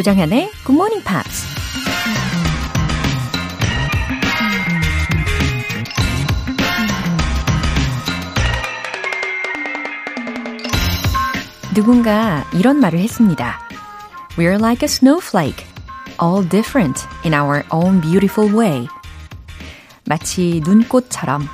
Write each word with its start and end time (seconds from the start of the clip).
조정현의 0.00 0.50
Good 0.64 0.72
Morning 0.72 1.04
Pops. 1.04 1.44
누군가 11.74 12.46
이런 12.54 12.80
말을 12.80 12.98
했습니다. 13.00 13.60
We're 14.38 14.58
like 14.58 14.82
a 14.82 14.86
snowflake, 14.86 15.66
all 16.22 16.48
different 16.48 17.06
in 17.26 17.34
our 17.34 17.62
own 17.70 18.00
beautiful 18.00 18.56
way. 18.56 18.88
마치 20.06 20.62
눈꽃처럼 20.64 21.46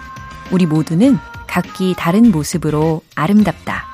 우리 0.53 0.67
모두는 0.67 1.19
각기 1.49 1.97
다른 1.99 2.31
모습으로 2.31 3.03
아름답다. 3.17 3.87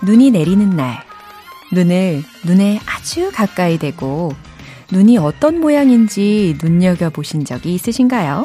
눈이 0.00 0.30
내리는 0.30 0.70
날, 0.70 1.11
눈을 1.72 2.22
눈에 2.44 2.80
아주 2.86 3.30
가까이 3.32 3.78
대고 3.78 4.34
눈이 4.90 5.18
어떤 5.18 5.60
모양인지 5.60 6.58
눈여겨 6.62 7.10
보신 7.10 7.44
적이 7.44 7.74
있으신가요? 7.74 8.44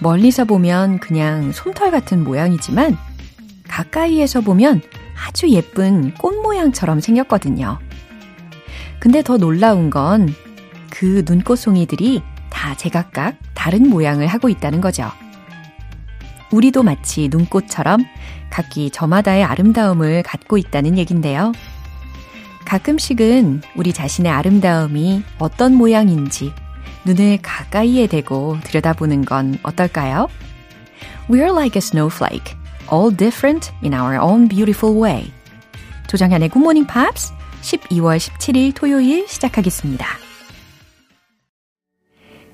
멀리서 0.00 0.44
보면 0.44 0.98
그냥 0.98 1.52
솜털 1.52 1.90
같은 1.90 2.24
모양이지만 2.24 2.96
가까이에서 3.68 4.40
보면 4.40 4.82
아주 5.26 5.48
예쁜 5.48 6.12
꽃 6.14 6.34
모양처럼 6.42 7.00
생겼거든요. 7.00 7.78
근데 8.98 9.22
더 9.22 9.36
놀라운 9.38 9.90
건 9.90 10.34
그 10.92 11.24
눈꽃송이들이 11.26 12.22
다 12.50 12.76
제각각 12.76 13.36
다른 13.54 13.88
모양을 13.88 14.26
하고 14.26 14.50
있다는 14.50 14.82
거죠. 14.82 15.10
우리도 16.52 16.82
마치 16.82 17.28
눈꽃처럼 17.28 18.04
각기 18.50 18.90
저마다의 18.90 19.42
아름다움을 19.42 20.22
갖고 20.22 20.58
있다는 20.58 20.98
얘긴데요. 20.98 21.52
가끔씩은 22.72 23.60
우리 23.76 23.92
자신의 23.92 24.32
아름다움이 24.32 25.22
어떤 25.38 25.74
모양인지 25.74 26.54
눈을 27.04 27.40
가까이에 27.42 28.06
대고 28.06 28.56
들여다보는 28.64 29.26
건 29.26 29.58
어떨까요? 29.62 30.28
We're 31.28 31.52
like 31.52 31.76
a 31.76 31.82
snowflake, 31.82 32.56
all 32.90 33.14
different 33.14 33.70
in 33.84 33.92
our 33.92 34.18
own 34.18 34.48
beautiful 34.48 34.98
way. 34.98 35.30
조정현의 36.08 36.48
Good 36.48 36.64
Morning 36.64 36.90
Pops 36.90 37.34
12월 37.60 38.16
17일 38.16 38.74
토요일 38.74 39.28
시작하겠습니다. 39.28 40.06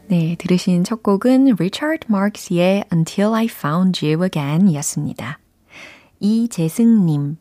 네, 0.08 0.34
들으신 0.36 0.82
첫 0.82 1.04
곡은 1.04 1.54
Richard 1.60 2.08
Marx의 2.10 2.82
Until 2.92 3.34
I 3.34 3.44
Found 3.44 4.04
You 4.04 4.24
Again 4.24 4.66
이었습니다. 4.66 5.38
이재승님, 6.18 7.36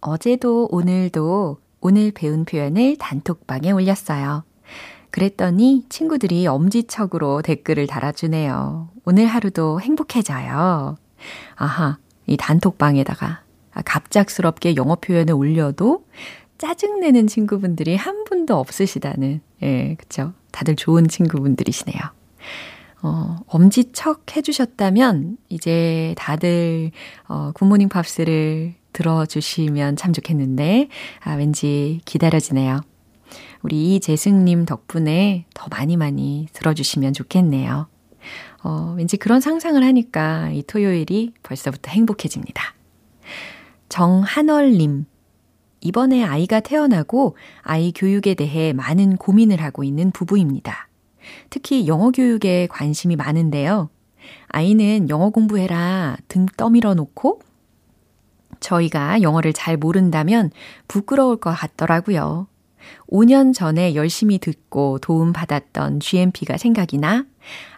어제도 0.00 0.68
오늘도 0.70 1.63
오늘 1.86 2.12
배운 2.12 2.46
표현을 2.46 2.96
단톡방에 2.96 3.70
올렸어요. 3.70 4.42
그랬더니 5.10 5.84
친구들이 5.90 6.46
엄지척으로 6.46 7.42
댓글을 7.42 7.86
달아주네요. 7.86 8.88
오늘 9.04 9.26
하루도 9.26 9.82
행복해져요. 9.82 10.96
아하, 11.56 11.98
이 12.26 12.38
단톡방에다가 12.38 13.42
갑작스럽게 13.84 14.76
영어 14.76 14.94
표현을 14.94 15.34
올려도 15.34 16.06
짜증내는 16.56 17.26
친구분들이 17.26 17.96
한 17.96 18.24
분도 18.24 18.56
없으시다는, 18.56 19.42
예, 19.62 19.94
그쵸. 19.96 20.32
다들 20.52 20.76
좋은 20.76 21.06
친구분들이시네요. 21.06 22.00
어, 23.02 23.40
엄지척 23.46 24.34
해주셨다면, 24.34 25.36
이제 25.50 26.14
다들, 26.16 26.92
어, 27.28 27.52
굿모닝 27.52 27.90
팝스를 27.90 28.74
들어주시면 28.94 29.96
참 29.96 30.14
좋겠는데, 30.14 30.88
아, 31.20 31.34
왠지 31.34 32.00
기다려지네요. 32.06 32.80
우리 33.62 33.96
이재승님 33.96 34.64
덕분에 34.64 35.44
더 35.52 35.68
많이 35.68 35.98
많이 35.98 36.48
들어주시면 36.54 37.12
좋겠네요. 37.12 37.88
어, 38.62 38.94
왠지 38.96 39.18
그런 39.18 39.40
상상을 39.40 39.82
하니까 39.82 40.50
이 40.50 40.62
토요일이 40.62 41.34
벌써부터 41.42 41.90
행복해집니다. 41.90 42.74
정한월님, 43.90 45.04
이번에 45.82 46.24
아이가 46.24 46.60
태어나고 46.60 47.36
아이 47.60 47.92
교육에 47.92 48.34
대해 48.34 48.72
많은 48.72 49.16
고민을 49.16 49.60
하고 49.60 49.84
있는 49.84 50.10
부부입니다. 50.10 50.88
특히 51.50 51.86
영어 51.86 52.10
교육에 52.10 52.66
관심이 52.68 53.16
많은데요. 53.16 53.90
아이는 54.48 55.10
영어 55.10 55.30
공부해라 55.30 56.16
등 56.28 56.46
떠밀어 56.56 56.94
놓고 56.94 57.40
저희가 58.64 59.20
영어를 59.22 59.52
잘 59.52 59.76
모른다면 59.76 60.50
부끄러울 60.88 61.36
것 61.36 61.52
같더라고요. 61.52 62.48
5년 63.08 63.54
전에 63.54 63.94
열심히 63.94 64.38
듣고 64.38 64.98
도움받았던 64.98 66.00
GMP가 66.00 66.56
생각이 66.58 66.98
나 66.98 67.24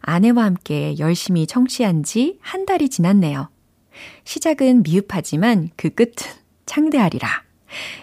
아내와 0.00 0.44
함께 0.44 0.96
열심히 0.98 1.46
청취한 1.46 2.02
지 2.04 2.38
한 2.40 2.66
달이 2.66 2.88
지났네요. 2.88 3.48
시작은 4.24 4.82
미흡하지만 4.84 5.70
그 5.76 5.90
끝은 5.90 6.14
창대하리라. 6.66 7.28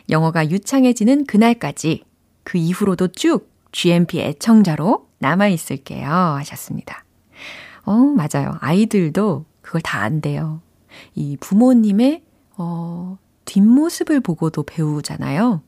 영어가 0.10 0.50
유창해지는 0.50 1.26
그날까지 1.26 2.04
그 2.44 2.58
이후로도 2.58 3.10
쭉 3.10 3.50
GMP 3.72 4.20
애청자로 4.20 5.08
남아 5.20 5.48
있을게요. 5.48 6.08
하셨습니다. 6.10 7.06
어, 7.86 7.94
맞아요. 7.94 8.58
아이들도 8.60 9.46
그걸 9.62 9.82
다 9.82 10.02
안돼요. 10.02 10.62
이 11.16 11.38
부모님의, 11.40 12.24
어, 12.64 13.18
뒷모습을 13.44 14.22
보고도 14.22 14.64
배우잖아요. 14.64 15.62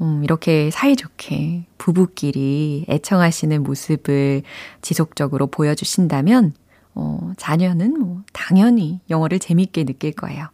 음, 0.00 0.24
이렇게 0.24 0.70
사이좋게 0.70 1.66
부부끼리 1.76 2.86
애청하시는 2.88 3.62
모습을 3.62 4.42
지속적으로 4.80 5.46
보여주신다면, 5.46 6.54
어, 6.94 7.32
자녀는 7.36 8.00
뭐, 8.00 8.22
당연히 8.32 9.00
영어를 9.10 9.38
재밌게 9.38 9.84
느낄 9.84 10.12
거예요. 10.12 10.48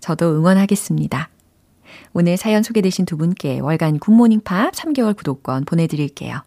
저도 0.00 0.36
응원하겠습니다. 0.36 1.30
오늘 2.12 2.36
사연 2.36 2.62
소개되신 2.62 3.06
두 3.06 3.16
분께 3.16 3.60
월간 3.60 3.98
굿모닝 3.98 4.42
팝 4.42 4.72
3개월 4.72 5.16
구독권 5.16 5.64
보내드릴게요. 5.64 6.42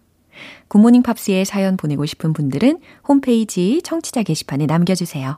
굿모닝 0.68 1.02
팝스에 1.02 1.46
사연 1.46 1.78
보내고 1.78 2.06
싶은 2.06 2.34
분들은 2.34 2.80
홈페이지 3.08 3.82
청취자 3.84 4.24
게시판에 4.24 4.66
남겨주세요. 4.68 5.38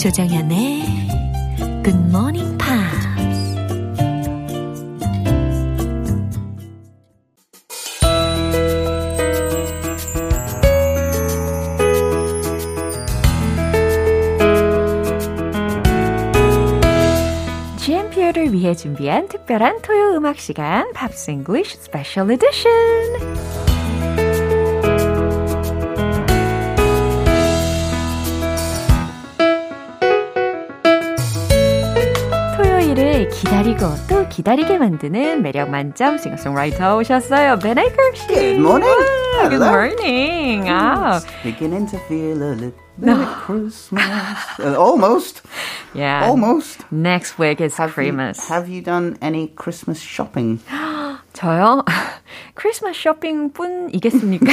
조정현의 0.00 0.82
굿모닝 1.84 2.56
팝스 2.56 3.08
GMP를 17.76 18.54
위해 18.54 18.74
준비한 18.74 19.28
특별한 19.28 19.82
토요 19.82 20.14
음악 20.14 20.38
시간 20.38 20.90
팝스 20.94 21.30
잉글리쉬 21.32 21.76
스페셜 21.76 22.30
에디션 22.30 23.59
기다리고 33.59 33.79
또 34.07 34.27
기다리게 34.29 34.77
만드는 34.77 35.41
매력 35.41 35.69
만점 35.69 36.17
싱어송라이터 36.17 36.95
오셨어요. 36.97 37.59
Ben 37.59 37.77
Aker 37.77 38.15
씨. 38.15 38.27
Good 38.27 38.59
morning. 38.59 38.95
Good 39.49 39.61
morning. 39.61 40.69
아. 40.69 41.19
Beginning 41.43 41.85
to 41.91 41.99
feel 42.07 42.41
a 42.41 42.55
little 42.55 42.71
bit 42.97 43.27
Christmas. 43.45 44.39
Uh, 44.57 44.75
almost. 44.79 45.41
Yeah. 45.93 46.27
Almost. 46.29 46.85
Next 46.91 47.37
week 47.37 47.59
is 47.59 47.75
Have 47.75 47.91
Christmas. 47.93 48.37
You, 48.37 48.55
have 48.55 48.69
you 48.69 48.81
done 48.81 49.17
any 49.21 49.47
Christmas 49.47 49.99
shopping? 49.99 50.59
저요? 51.39 51.83
크리스마스 52.55 53.01
쇼핑뿐이겠습니까? 53.01 54.45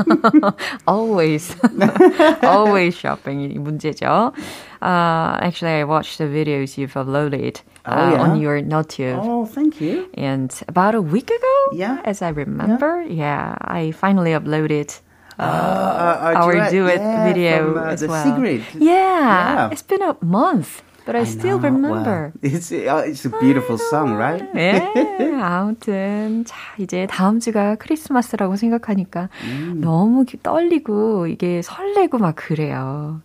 always, 0.87 1.55
always 2.43 2.95
shopping이 2.97 3.57
문제죠. 3.59 4.33
Uh, 4.81 5.37
actually, 5.41 5.79
I 5.79 5.83
watched 5.83 6.17
the 6.17 6.25
videos 6.25 6.77
you've 6.77 6.93
uploaded 6.93 7.61
uh, 7.85 7.95
Oh, 7.95 8.09
yeah? 8.11 8.21
on 8.21 8.39
your 8.39 8.61
NoTube. 8.61 9.19
Oh, 9.21 9.45
thank 9.45 9.81
you. 9.81 10.07
And 10.15 10.51
about 10.67 10.95
a 10.95 11.01
week 11.01 11.29
ago, 11.29 11.55
Yeah. 11.73 11.99
as 12.05 12.21
I 12.21 12.29
remember, 12.29 13.03
yeah, 13.07 13.55
I 13.59 13.91
finally 13.91 14.31
uploaded 14.31 14.99
uh, 15.39 15.43
Uh, 15.43 16.33
our 16.35 16.69
duet 16.69 16.99
yeah, 16.99 17.23
video 17.25 17.73
from, 17.73 17.77
uh, 17.83 17.91
as 17.95 18.01
the 18.01 18.07
well. 18.07 18.23
Sigrid. 18.23 18.63
Yeah, 18.75 18.91
Yeah. 18.91 19.69
it's 19.71 19.83
been 19.83 20.01
a 20.03 20.15
month, 20.21 20.81
But 21.06 21.14
I, 21.16 21.24
still 21.24 21.58
know, 21.58 21.68
remember. 21.68 22.32
Well, 22.42 22.52
it's, 22.54 22.72
uh, 22.72 23.04
it's 23.06 23.24
a 23.24 23.30
beautiful 23.40 23.78
song, 23.78 24.14
right? 24.16 24.42
예, 24.56 24.80
아무튼 25.40 26.44
자 26.46 26.56
이제 26.78 27.06
다음 27.10 27.40
주가 27.40 27.76
크리스마스라고 27.76 28.56
생각하니까 28.56 29.28
음. 29.44 29.80
너무 29.82 30.24
기- 30.24 30.38
떨리고 30.42 31.26
이게 31.26 31.60
설레고 31.62 32.18
막 32.18 32.34
그래요. 32.36 33.20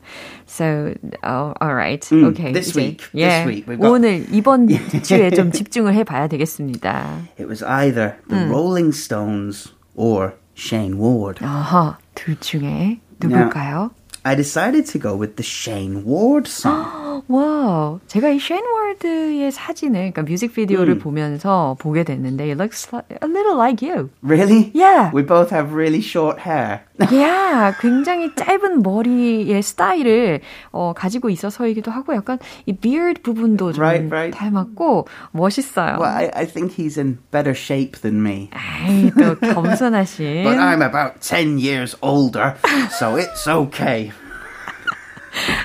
So, 0.47 0.93
oh, 1.23 1.53
alright, 1.61 2.03
음, 2.13 2.25
okay. 2.25 2.51
this 2.53 2.71
이제, 2.71 2.79
week, 2.81 3.05
예, 3.15 3.27
this 3.29 3.47
week 3.47 3.65
we've 3.67 3.79
got- 3.79 3.91
오늘 3.91 4.25
이번 4.31 4.67
주에 5.03 5.29
좀 5.31 5.51
집중을 5.51 5.93
해봐야 5.93 6.27
되겠습니다. 6.27 7.05
It 7.39 7.47
was 7.47 7.63
either 7.63 8.15
the 8.27 8.39
Hmm. 8.45 8.49
Rolling 8.51 8.91
Stones 8.93 9.71
or 9.95 10.33
Shane 10.55 10.97
Ward. 10.99 11.39
아하, 11.45 11.97
둘 12.15 12.35
중에 12.39 12.99
누굴까요? 13.21 13.91
I 14.25 14.35
decided 14.35 14.85
to 14.87 14.99
go 14.99 15.15
with 15.15 15.37
the 15.37 15.43
Shayne 15.43 16.03
Ward 16.03 16.47
song. 16.47 17.23
wow. 17.29 17.99
제가 18.07 18.29
이 18.29 18.39
Shane 18.39 18.65
Ward의 18.65 19.51
사진을 19.51 20.11
그러니까 20.11 20.23
뮤직비디오를 20.23 20.95
mm. 20.95 20.99
보면서 20.99 21.75
보게 21.79 22.03
됐는데 22.03 22.51
it 22.51 22.57
looks 22.57 22.91
like, 22.91 23.05
a 23.21 23.27
little 23.27 23.55
like 23.55 23.81
you. 23.81 24.09
Really? 24.21 24.71
Yeah. 24.73 25.11
We 25.13 25.23
both 25.23 25.51
have 25.51 25.73
really 25.73 26.01
short 26.01 26.39
hair. 26.39 26.81
yeah. 27.11 27.73
굉장히 27.79 28.33
짧은 28.35 28.83
머리의 28.83 29.61
스타일을 29.61 30.41
어, 30.71 30.93
가지고 30.93 31.29
있어서이기도 31.29 31.91
하고 31.91 32.13
약간 32.13 32.39
이 32.65 32.73
beard 32.73 33.21
부분도 33.21 33.73
좀 33.73 33.81
right, 33.81 34.11
right. 34.11 34.37
닮았고 34.37 35.07
멋있어요. 35.31 35.97
Well, 35.99 36.11
I, 36.11 36.29
I 36.33 36.45
think 36.45 36.73
he's 36.73 36.97
in 36.97 37.19
better 37.31 37.53
shape 37.55 38.01
than 38.01 38.21
me. 38.21 38.49
아이, 38.51 39.11
또 39.11 39.35
겸손하신. 39.39 40.43
But 40.49 40.59
I'm 40.59 40.81
about 40.81 41.21
10 41.21 41.57
years 41.59 41.95
older, 42.01 42.55
so 42.91 43.15
it's 43.15 43.47
okay. 43.47 44.11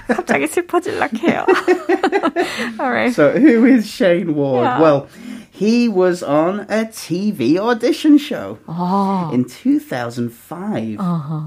갑자기 0.08 0.46
슬퍼질락해요. 0.46 1.46
All 2.78 2.90
right. 2.90 3.12
So 3.12 3.32
who 3.32 3.64
is 3.64 3.86
Shayne 3.86 4.34
Ward? 4.34 4.64
Yeah. 4.64 4.80
Well, 4.80 5.08
he 5.50 5.88
was 5.88 6.22
on 6.22 6.60
a 6.68 6.86
TV 6.86 7.56
audition 7.58 8.18
show 8.18 8.58
oh. 8.68 9.30
in 9.32 9.44
2005. 9.44 10.98
Uh-huh. 10.98 11.40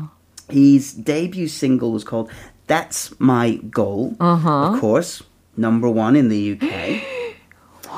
His 0.49 0.93
debut 0.93 1.47
single 1.47 1.91
was 1.91 2.03
called 2.03 2.31
That's 2.67 3.13
My 3.19 3.55
Goal, 3.69 4.15
uh-huh. 4.19 4.49
of 4.49 4.79
course, 4.79 5.23
number 5.57 5.89
one 5.89 6.15
in 6.15 6.29
the 6.29 6.57
UK. 6.57 7.03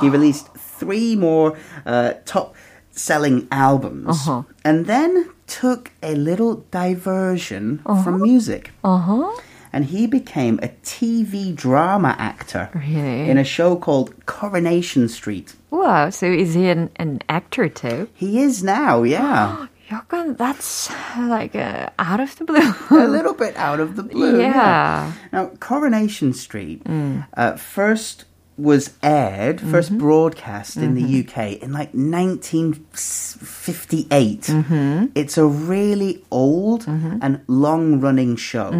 He 0.01 0.07
released 0.07 0.47
three 0.55 1.17
more 1.17 1.57
uh, 1.85 2.13
top 2.23 2.55
selling 2.91 3.49
albums 3.51 4.07
uh-huh. 4.07 4.43
and 4.63 4.85
then 4.85 5.29
took 5.45 5.91
a 6.01 6.15
little 6.15 6.63
diversion 6.71 7.79
from 7.83 8.15
uh-huh. 8.15 8.17
music. 8.17 8.71
Uh-huh 8.81 9.35
and 9.71 9.85
he 9.85 10.07
became 10.07 10.59
a 10.61 10.69
TV 10.83 11.53
drama 11.55 12.15
actor 12.17 12.69
really? 12.73 13.29
in 13.29 13.37
a 13.37 13.43
show 13.43 13.75
called 13.75 14.25
Coronation 14.25 15.07
Street. 15.07 15.55
Wow, 15.69 16.09
so 16.09 16.25
is 16.25 16.53
he 16.53 16.69
an, 16.69 16.89
an 16.97 17.21
actor 17.29 17.69
too? 17.69 18.09
He 18.13 18.41
is 18.41 18.63
now, 18.63 19.03
yeah. 19.03 19.67
약간 19.89 20.37
that's 20.37 20.89
like 21.17 21.55
uh, 21.55 21.89
out 21.97 22.19
of 22.19 22.35
the 22.37 22.45
blue. 22.45 22.73
a 22.91 23.07
little 23.07 23.33
bit 23.33 23.57
out 23.57 23.79
of 23.79 23.95
the 23.95 24.03
blue. 24.03 24.39
Yeah. 24.39 24.53
yeah. 24.53 25.13
Now, 25.33 25.47
Coronation 25.59 26.33
Street 26.33 26.83
mm. 26.83 27.25
uh, 27.33 27.57
first 27.57 28.25
was 28.59 28.91
aired, 29.01 29.57
mm-hmm. 29.57 29.71
first 29.71 29.97
broadcast 29.97 30.77
in 30.77 30.93
the 30.95 31.01
mm-hmm. 31.01 31.29
UK 31.29 31.53
in 31.63 31.71
like 31.71 31.93
1958. 31.93 34.41
Mm-hmm. 34.41 35.05
It's 35.15 35.37
a 35.37 35.45
really 35.45 36.21
old 36.29 36.85
and 36.87 37.39
long 37.47 38.01
running 38.01 38.35
show. 38.35 38.71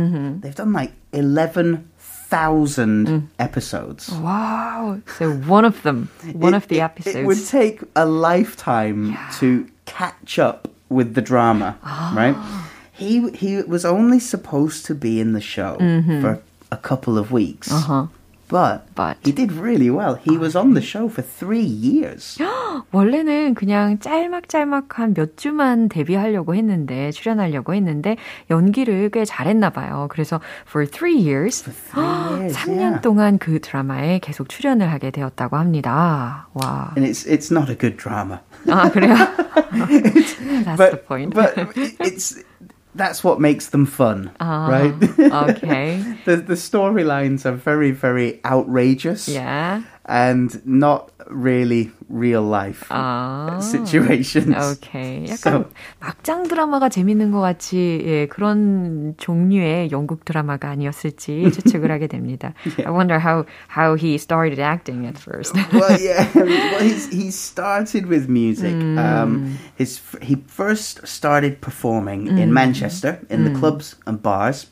They've 0.42 0.54
done 0.54 0.74
like 0.74 0.92
11,000 1.14 3.08
mm. 3.08 3.28
episodes. 3.40 4.12
wow. 4.12 5.00
So 5.18 5.32
one 5.32 5.64
of 5.66 5.82
them, 5.84 6.10
one 6.34 6.54
It- 6.54 6.58
of 6.58 6.68
the 6.68 6.82
episodes. 6.82 7.16
It 7.16 7.26
would 7.26 7.48
take 7.48 7.82
a 7.96 8.06
lifetime 8.06 9.18
to 9.40 9.66
catch 9.86 10.38
up 10.40 10.68
with 10.90 11.14
the 11.14 11.22
drama, 11.22 11.78
right? 11.84 12.36
Ah. 12.38 12.70
He 12.92 13.30
he 13.32 13.62
was 13.62 13.86
only 13.86 14.20
supposed 14.20 14.86
to 14.88 14.96
be 14.96 15.22
in 15.22 15.32
the 15.32 15.42
show 15.42 15.78
for 16.22 16.42
a 16.72 16.78
couple 16.78 17.18
of 17.18 17.32
weeks, 17.32 17.72
uh-huh. 17.72 18.08
But 18.50 18.82
But- 18.96 19.18
he 19.24 19.32
did 19.32 19.54
really 19.54 19.90
well. 19.90 20.18
He 20.26 20.38
was 20.38 20.58
on 20.58 20.74
the 20.74 20.82
show 20.84 21.06
for 21.08 21.22
three 21.24 21.64
years. 21.64 22.38
원래는 22.92 23.54
그냥 23.54 24.00
짤막짤막한 24.00 25.14
몇 25.14 25.38
주만 25.38 25.88
데뷔하려고 25.88 26.56
했는데 26.56 27.12
출연하려고 27.12 27.74
했는데 27.76 28.18
연기를 28.50 29.10
꽤 29.12 29.24
잘했나 29.26 29.70
봐요. 29.70 30.08
그래서 30.10 30.40
for 30.68 30.86
three 30.90 31.16
years, 31.16 31.64
years, 31.96 32.56
3년 32.58 32.80
yeah. 32.80 33.02
동안 33.02 33.38
그 33.38 33.60
드라마에 33.62 34.20
계속 34.20 34.50
출연을 34.50 34.92
하게 34.92 35.12
되었다고 35.12 35.56
합니다. 35.58 36.48
와. 36.54 36.92
And 36.98 37.08
it's 37.08 37.26
it's 37.30 37.52
not 37.56 37.70
a 37.72 37.78
good 37.78 37.98
drama, 37.98 38.40
아, 38.68 38.90
그래요? 38.90 39.16
That's 39.72 40.78
but 40.78 40.92
the 40.92 40.98
point. 40.98 41.34
but 41.34 41.54
it's 42.00 42.36
that's 42.96 43.24
what 43.24 43.40
makes 43.40 43.70
them 43.70 43.86
fun, 43.86 44.32
ah, 44.40 44.68
right? 44.68 44.94
okay. 45.58 46.18
the 46.26 46.38
the 46.38 46.56
storylines 46.56 47.46
are 47.46 47.54
very 47.54 47.92
very 47.92 48.40
outrageous. 48.46 49.28
Yeah 49.28 49.84
and 50.09 50.61
not 50.67 51.11
really 51.29 51.91
real 52.11 52.43
life 52.43 52.85
아. 52.91 53.59
situations. 53.63 54.55
오케이. 54.55 55.27
약간 55.29 55.65
막장 55.99 56.47
드라마가 56.47 56.89
재밌는 56.89 57.31
것 57.33 57.41
같이 57.41 58.03
예, 58.05 58.27
그런 58.27 59.15
종류의 59.17 59.91
영국 59.91 60.25
드라마가 60.25 60.69
아니었을지 60.69 61.51
추측을 61.53 61.91
하게 61.91 62.07
됩니다. 62.07 62.53
I 62.85 62.93
wonder 62.93 63.19
how 63.19 63.47
how 63.75 63.97
he 63.97 64.17
started 64.17 64.61
acting 64.61 65.07
at 65.07 65.17
first. 65.19 65.55
well, 65.73 65.99
yeah. 65.99 66.29
Well, 66.35 66.83
he's, 66.83 67.09
he 67.11 67.31
started 67.31 68.07
with 68.07 68.29
music. 68.29 68.75
Um, 68.75 69.59
his 69.77 69.99
f- 69.99 70.21
he 70.23 70.37
first 70.47 71.07
started 71.07 71.61
performing 71.61 72.29
in 72.39 72.53
Manchester 72.53 73.21
in 73.31 73.45
the 73.45 73.59
clubs 73.59 73.97
and 74.07 74.23
bars. 74.23 74.67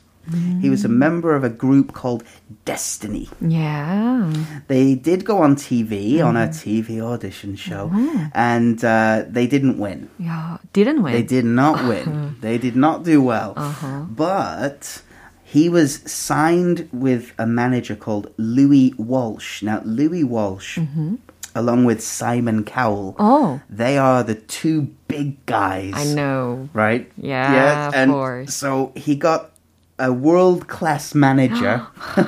He 0.60 0.68
was 0.70 0.84
a 0.84 0.88
member 0.88 1.34
of 1.34 1.44
a 1.44 1.48
group 1.48 1.92
called 1.92 2.22
Destiny. 2.64 3.28
yeah. 3.40 4.32
They 4.68 4.94
did 4.94 5.24
go 5.24 5.38
on 5.42 5.56
TV 5.56 6.18
mm-hmm. 6.18 6.26
on 6.26 6.36
a 6.36 6.48
TV 6.48 7.00
audition 7.00 7.56
show, 7.56 7.90
oh, 7.92 8.30
and 8.34 8.84
uh, 8.84 9.24
they 9.28 9.46
didn't 9.46 9.78
win. 9.78 10.10
야, 10.20 10.58
didn't 10.72 11.02
win. 11.02 11.12
They 11.12 11.22
did 11.22 11.44
not 11.44 11.76
uh-huh. 11.76 11.88
win. 11.88 12.36
they 12.40 12.58
did 12.58 12.76
not 12.76 13.04
do 13.04 13.22
well. 13.22 13.54
Uh-huh. 13.56 14.04
But 14.10 15.02
he 15.42 15.68
was 15.70 16.00
signed 16.04 16.88
with 16.92 17.32
a 17.38 17.46
manager 17.46 17.96
called 17.96 18.32
Louis 18.36 18.92
Walsh. 18.98 19.62
Now, 19.62 19.80
Louis 19.84 20.24
Walsh, 20.24 20.78
mm-hmm. 20.78 21.16
along 21.54 21.86
with 21.86 22.02
Simon 22.04 22.64
Cowell, 22.64 23.16
Oh. 23.18 23.60
they 23.70 23.96
are 23.96 24.22
the 24.22 24.34
two 24.34 24.92
big 25.08 25.40
guys. 25.46 25.94
I 25.96 26.04
know. 26.12 26.68
Right? 26.74 27.10
Yeah, 27.16 27.88
of 27.88 27.94
and 27.94 28.10
course. 28.12 28.54
So 28.54 28.92
he 28.94 29.16
got 29.16 29.52
a 29.98 30.12
world 30.12 30.68
class 30.68 31.14
manager. 31.14 31.86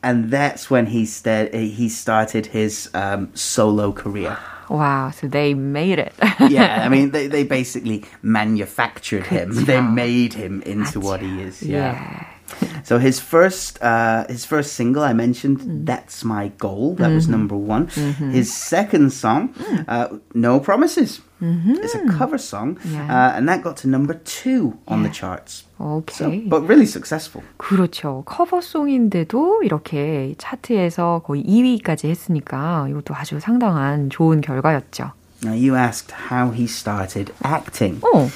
And 0.00 0.30
that's 0.30 0.70
when 0.70 0.86
he, 0.86 1.04
sta- 1.06 1.50
he 1.50 1.88
started 1.88 2.46
his 2.46 2.88
um, 2.94 3.34
solo 3.34 3.90
career. 3.90 4.38
Wow, 4.70 5.10
so 5.10 5.26
they 5.26 5.54
made 5.54 5.98
it. 5.98 6.14
yeah, 6.48 6.82
I 6.84 6.88
mean, 6.94 7.10
they, 7.10 7.26
they 7.26 7.42
basically 7.42 8.04
manufactured 8.22 9.26
him. 9.26 9.64
They 9.64 9.80
made 9.80 10.34
him 10.34 10.62
into 10.62 11.00
what 11.00 11.20
he 11.20 11.42
is. 11.42 11.62
Yeah. 11.62 11.94
yeah. 12.60 12.82
So 12.84 12.98
his 12.98 13.18
first 13.18 13.82
uh, 13.82 14.24
his 14.28 14.44
first 14.44 14.74
single 14.74 15.02
I 15.02 15.12
mentioned, 15.12 15.86
"That's 15.86 16.24
My 16.24 16.48
Goal," 16.58 16.94
that 16.94 17.10
was 17.10 17.28
number 17.28 17.56
one. 17.56 17.88
His 17.88 18.54
second 18.54 19.12
song, 19.12 19.52
uh, 19.88 20.16
"No 20.32 20.58
Promises," 20.60 21.20
is 21.41 21.93
a 21.95 22.07
cover 22.17 22.37
song, 22.37 22.77
Yeah. 22.85 23.03
uh, 23.09 23.37
and 23.37 23.47
that 23.49 23.61
got 23.63 23.75
to 23.83 23.87
number 23.89 24.13
two 24.23 24.77
on 24.87 25.03
the 25.03 25.09
charts. 25.09 25.65
So, 25.77 26.03
Okay. 26.05 26.39
but 26.47 26.61
really 26.67 26.85
successful. 26.85 27.43
그렇죠. 27.57 28.23
커버송인데도 28.25 29.63
이렇게 29.63 30.33
차트에서 30.37 31.21
거의 31.25 31.43
2위까지 31.43 32.07
했으니까 32.09 32.87
이것도 32.89 33.13
아주 33.15 33.39
상당한 33.39 34.09
좋은 34.09 34.39
결과였죠. 34.41 35.11
Now 35.43 35.53
you 35.53 35.75
asked 35.75 36.13
how 36.31 36.51
he 36.53 36.63
started 36.65 37.33
acting. 37.43 37.99
어, 38.01 38.29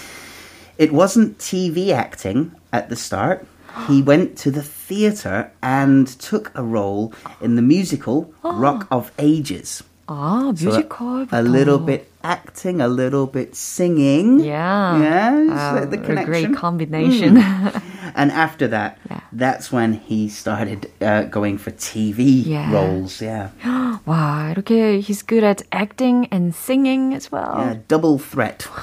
It 0.79 0.91
wasn't 0.93 1.37
TV 1.39 1.91
acting 1.93 2.51
at 2.73 2.89
the 2.89 2.95
start. 2.97 3.45
He 3.87 4.01
went 4.03 4.35
to 4.43 4.51
the 4.51 4.61
theatre 4.61 5.51
and 5.63 6.07
took 6.19 6.51
a 6.55 6.61
role 6.63 7.13
in 7.41 7.55
the 7.55 7.61
musical 7.63 8.33
Rock 8.43 8.85
of 8.91 9.11
Ages. 9.17 9.83
아, 10.07 10.51
뮤지컬. 10.53 11.27
So 11.29 11.35
a, 11.37 11.41
a 11.41 11.43
little 11.43 11.79
bit 11.79 12.07
acting, 12.23 12.81
a 12.81 12.87
little 12.87 13.27
bit 13.27 13.55
singing. 13.55 14.39
Yeah. 14.39 14.99
Yeah. 14.99 15.53
Uh, 15.53 15.85
the 15.85 15.97
connection. 15.97 16.17
A 16.17 16.25
great 16.25 16.53
combination. 16.55 17.35
Mm. 17.37 17.81
and 18.15 18.31
after 18.31 18.67
that, 18.67 18.97
yeah. 19.09 19.21
that's 19.31 19.71
when 19.71 19.93
he 19.93 20.29
started 20.29 20.91
uh, 21.01 21.23
going 21.23 21.57
for 21.57 21.71
TV 21.71 22.45
yeah. 22.45 22.71
roles. 22.71 23.21
Yeah. 23.21 23.49
wow, 24.05 24.53
이렇게 24.53 24.99
he's 25.01 25.21
good 25.21 25.43
at 25.43 25.63
acting 25.71 26.27
and 26.31 26.53
singing 26.53 27.13
as 27.13 27.31
well. 27.31 27.55
Yeah, 27.57 27.75
double 27.87 28.17
threat. 28.17 28.67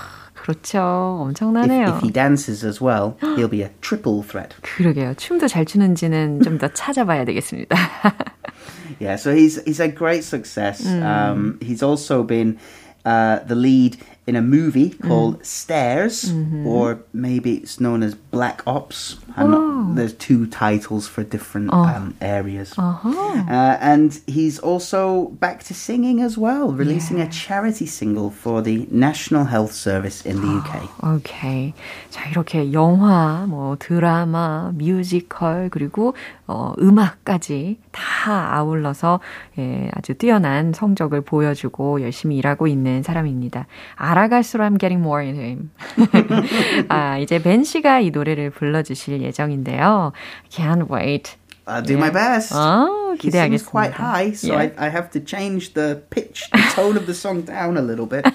그렇죠. 0.44 0.78
엄청나네요. 0.78 1.88
If, 1.88 1.96
if 1.96 2.02
he 2.02 2.10
dances 2.10 2.64
as 2.64 2.78
well, 2.78 3.16
he'll 3.34 3.48
be 3.48 3.62
a 3.62 3.70
triple 3.80 4.22
threat. 4.22 4.54
그러게요. 4.62 5.14
춤도 5.16 5.48
잘 5.48 5.64
추는지는 5.64 6.42
좀 6.42 6.58
더 6.58 6.68
찾아봐야 6.68 7.24
되겠습니다. 7.24 7.74
yeah, 9.00 9.16
so 9.16 9.34
he's 9.34 9.62
he's 9.64 9.78
had 9.78 9.94
great 9.94 10.22
success. 10.22 10.84
Mm. 10.84 11.02
Um, 11.02 11.58
he's 11.62 11.82
also 11.82 12.22
been 12.22 12.58
uh, 13.04 13.40
the 13.40 13.54
lead 13.54 13.98
in 14.26 14.36
a 14.36 14.40
movie 14.40 14.90
called 14.90 15.40
mm. 15.40 15.44
Stairs, 15.44 16.32
mm-hmm. 16.32 16.66
or 16.66 17.00
maybe 17.12 17.56
it's 17.56 17.78
known 17.78 18.02
as 18.02 18.14
Black 18.14 18.62
Ops. 18.66 19.16
Not, 19.36 19.96
there's 19.96 20.14
two 20.14 20.46
titles 20.46 21.06
for 21.06 21.22
different 21.24 21.70
oh. 21.72 21.84
um, 21.84 22.16
areas. 22.22 22.72
Uh-huh. 22.78 23.10
Uh, 23.10 23.76
and 23.80 24.18
he's 24.26 24.58
also 24.58 25.26
back 25.40 25.62
to 25.64 25.74
singing 25.74 26.22
as 26.22 26.38
well, 26.38 26.72
releasing 26.72 27.18
yeah. 27.18 27.24
a 27.24 27.30
charity 27.30 27.84
single 27.84 28.30
for 28.30 28.62
the 28.62 28.86
National 28.90 29.44
Health 29.44 29.72
Service 29.72 30.24
in 30.24 30.40
the 30.40 30.48
UK. 30.48 31.04
okay. 31.04 31.74
자, 32.10 32.28
이렇게 32.30 32.72
영화, 32.72 33.44
뭐 33.46 33.76
드라마, 33.78 34.72
뮤지컬, 34.72 35.68
그리고 35.68 36.14
어, 36.51 36.73
음악까지 36.79 37.77
다 37.91 38.55
아울러서 38.55 39.19
예, 39.59 39.87
아주 39.93 40.15
뛰어난 40.15 40.73
성적을 40.73 41.21
보여주고 41.21 42.01
열심히 42.01 42.37
일하고 42.37 42.65
있는 42.65 43.03
사람입니다. 43.03 43.67
알아갈수록 43.93 44.65
I'm 44.65 44.79
getting 44.79 44.99
more 44.99 45.23
into 45.23 45.45
him. 45.45 45.69
아, 46.89 47.19
이제 47.19 47.39
벤 47.39 47.63
씨가 47.63 47.99
이 47.99 48.09
노래를 48.09 48.49
불러주실 48.49 49.21
예정인데요. 49.21 50.11
Can't 50.49 50.91
wait. 50.91 51.38
I'll 51.69 51.85
do 51.85 51.97
my 51.97 52.11
best. 52.11 52.53
어, 52.53 53.13
기대하겠습니다. 53.19 53.21
He 53.21 53.31
sings 53.31 53.65
quite 53.65 53.93
high, 53.93 54.33
so 54.33 54.53
yeah. 54.53 54.73
I, 54.77 54.87
I 54.87 54.89
have 54.89 55.11
to 55.11 55.19
change 55.23 55.73
the 55.73 56.01
pitch, 56.09 56.49
the 56.51 56.61
tone 56.75 56.97
of 56.97 57.05
the 57.05 57.13
song 57.13 57.45
down 57.45 57.77
a 57.77 57.81
little 57.81 58.07
bit. 58.07 58.25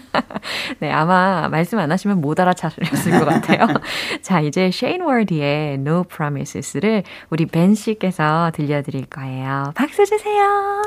네, 0.81 0.91
아마 0.91 1.49
말씀 1.49 1.79
안 1.79 1.91
하시면 1.91 2.21
못 2.21 2.39
알아차셨을 2.39 3.19
것 3.19 3.25
같아요. 3.25 3.67
자, 4.23 4.41
이제 4.41 4.67
Shane 4.67 5.03
Ward의 5.03 5.75
No 5.75 6.05
Promises를 6.05 7.03
우리 7.31 7.47
벤 7.47 7.75
씨께서 7.75 8.53
들려드릴 8.55 9.07
거예요. 9.07 9.73
박수 9.75 10.05
주세요. 10.07 10.83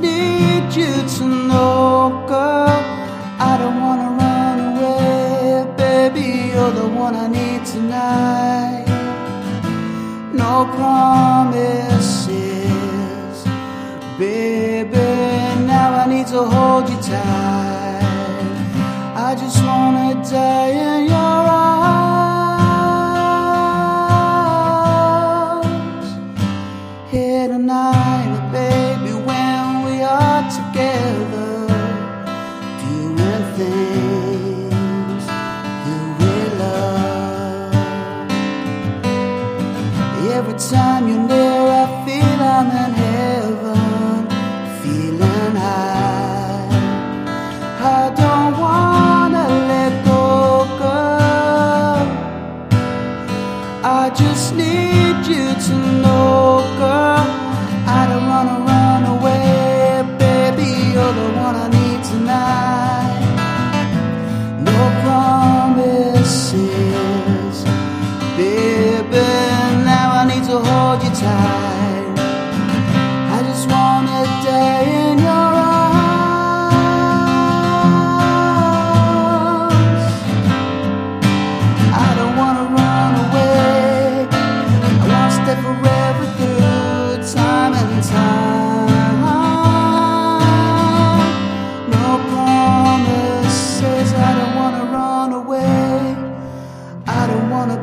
Need 0.00 0.72
you 0.74 0.92
to 1.16 1.24
know, 1.24 2.24
girl. 2.28 2.82
I 3.38 3.58
don't 3.60 3.80
wanna 3.80 4.10
run 4.22 4.58
away, 4.70 5.66
baby. 5.76 6.28
you're 6.52 6.70
the 6.70 6.88
one 6.88 7.14
I 7.14 7.28
need 7.28 7.64
tonight. 7.66 8.86
No 10.32 10.66
promises, 10.76 12.26
baby. 14.18 15.08
Now 15.66 15.88
I 16.02 16.06
need 16.06 16.26
to 16.28 16.42
hold 16.54 16.88
you 16.88 16.98
tight. 17.02 18.06
I 19.28 19.34
just 19.34 19.58
wanna 19.64 20.14
die 20.30 20.85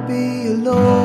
be 0.08 0.48
alone 0.48 1.03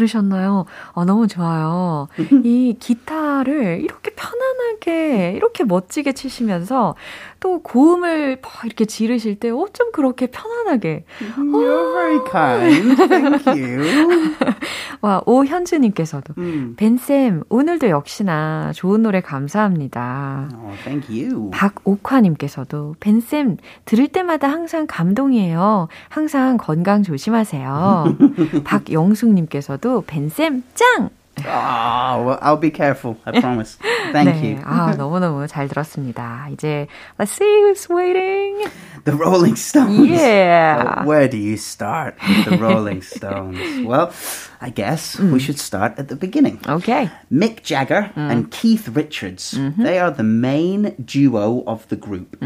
들으셨나요? 0.00 0.64
어, 0.92 1.04
너무 1.04 1.26
좋아요. 1.28 2.08
이 2.44 2.76
기타를 2.78 3.80
이렇게 3.82 3.99
편안하게, 4.20 5.32
이렇게 5.36 5.64
멋지게 5.64 6.12
치시면서 6.12 6.94
또 7.40 7.62
고음을 7.62 8.38
막 8.42 8.52
이렇게 8.64 8.84
지르실 8.84 9.36
때 9.36 9.48
어쩜 9.50 9.92
그렇게 9.92 10.26
편안하게. 10.26 11.04
You're 11.38 11.94
very 11.94 12.18
kind. 12.30 12.96
Thank 13.08 13.46
you. 13.46 14.34
와, 15.00 15.22
오현주님께서도. 15.24 16.34
음. 16.36 16.74
벤쌤, 16.76 17.44
오늘도 17.48 17.88
역시나 17.88 18.72
좋은 18.74 19.02
노래 19.02 19.22
감사합니다. 19.22 20.50
Oh, 20.52 20.76
thank 20.84 21.08
you. 21.08 21.50
박옥화님께서도 21.52 22.96
벤쌤 23.00 23.56
들을 23.86 24.08
때마다 24.08 24.48
항상 24.48 24.86
감동이에요. 24.86 25.88
항상 26.10 26.58
건강 26.58 27.02
조심하세요. 27.02 28.04
박영숙님께서도 28.64 30.02
벤쌤 30.06 30.62
짱! 30.74 31.10
Oh, 31.39 32.23
well, 32.23 32.39
I'll 32.41 32.57
be 32.57 32.71
careful. 32.71 33.17
I 33.25 33.39
promise. 33.39 33.77
Thank 34.13 34.29
네, 34.29 34.41
you. 34.41 34.61
아, 34.63 34.95
너무너무 34.95 35.47
잘 35.47 35.67
들었습니다. 35.67 36.47
이제 36.51 36.87
let's 37.19 37.31
see 37.31 37.43
who's 37.43 37.89
waiting. 37.89 38.69
The 39.03 39.13
Rolling 39.13 39.55
Stones. 39.55 40.09
Yeah. 40.09 41.01
Uh, 41.01 41.05
where 41.05 41.27
do 41.27 41.37
you 41.37 41.57
start 41.57 42.15
with 42.27 42.45
the 42.45 42.57
Rolling 42.57 43.01
Stones? 43.01 43.85
well, 43.85 44.13
I 44.61 44.69
guess 44.69 45.19
we 45.19 45.39
should 45.39 45.59
start 45.59 45.99
at 45.99 46.07
the 46.07 46.15
beginning. 46.15 46.59
Okay. 46.67 47.09
Mick 47.31 47.63
Jagger 47.63 48.11
and 48.15 48.49
Keith 48.49 48.87
Richards. 48.87 49.59
They 49.77 49.99
are 49.99 50.11
the 50.11 50.23
main 50.23 50.95
duo 51.03 51.63
of 51.67 51.87
the 51.89 51.97
group. 51.97 52.37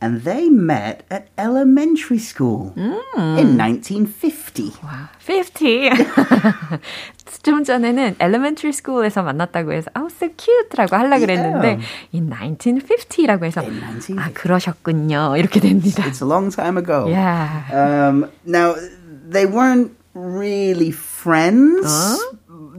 And 0.00 0.22
they 0.24 0.48
met 0.50 1.04
at 1.10 1.28
elementary 1.38 2.18
school 2.18 2.74
in 2.76 3.56
1950. 3.56 4.72
와, 4.84 5.08
50. 5.18 5.90
좀 7.42 7.64
전에는 7.64 8.16
elementary 8.20 8.72
school에서 8.72 9.22
만났다고 9.22 9.72
해서 9.72 9.90
oh 9.96 10.06
so 10.12 10.28
cute라고 10.36 10.94
하려고 10.96 11.20
그랬는데 11.20 11.80
in 12.14 12.30
1950라고 12.30 13.44
해서 13.44 13.62
In 13.62 13.80
1950. 13.80 14.18
아 14.18 14.30
그러셨군요. 14.34 15.36
이렇게 15.36 15.60
됩니다. 15.60 16.04
It's 16.04 16.22
a 16.22 16.28
long 16.28 16.50
time 16.54 16.76
ago. 16.76 17.08
Yeah. 17.08 17.64
Um, 17.72 18.30
now, 18.44 18.74
they 19.28 19.46
weren't 19.46 19.92
really 20.14 20.90
friends. 20.92 22.20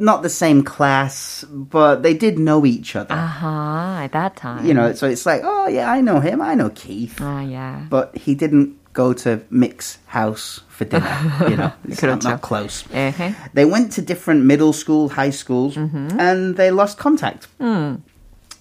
not 0.03 0.23
the 0.23 0.29
same 0.29 0.63
class, 0.63 1.45
but 1.49 2.03
they 2.03 2.15
did 2.15 2.39
know 2.39 2.67
each 2.67 2.97
other. 2.97 3.15
Uh-huh, 3.15 4.03
at 4.03 4.13
that 4.13 4.37
time. 4.37 4.67
You 4.67 4.75
know, 4.75 4.93
so 4.93 5.09
it's 5.09 5.25
like, 5.25 5.43
oh, 5.45 5.69
yeah, 5.69 5.91
I 5.91 6.01
know 6.01 6.21
him. 6.21 6.43
I 6.43 6.55
know 6.55 6.71
Keith. 6.71 7.21
Oh, 7.21 7.27
uh, 7.27 7.41
yeah. 7.41 7.87
But 7.89 8.17
he 8.17 8.35
didn't 8.35 8.77
go 8.93 9.13
to 9.13 9.41
Mick's 9.51 9.99
house 10.07 10.61
for 10.69 10.85
dinner. 10.85 11.33
you 11.49 11.57
know, 11.57 11.73
it's 11.89 12.03
not, 12.03 12.23
not 12.25 12.43
close. 12.43 12.85
Uh-huh. 12.93 13.31
They 13.55 13.65
went 13.65 13.93
to 13.93 14.03
different 14.03 14.45
middle 14.45 14.73
school, 14.73 15.09
high 15.09 15.31
schools, 15.31 15.77
mm-hmm. 15.77 16.19
and 16.19 16.57
they 16.57 16.71
lost 16.71 16.99
contact. 16.99 17.49
Mm. 17.59 18.03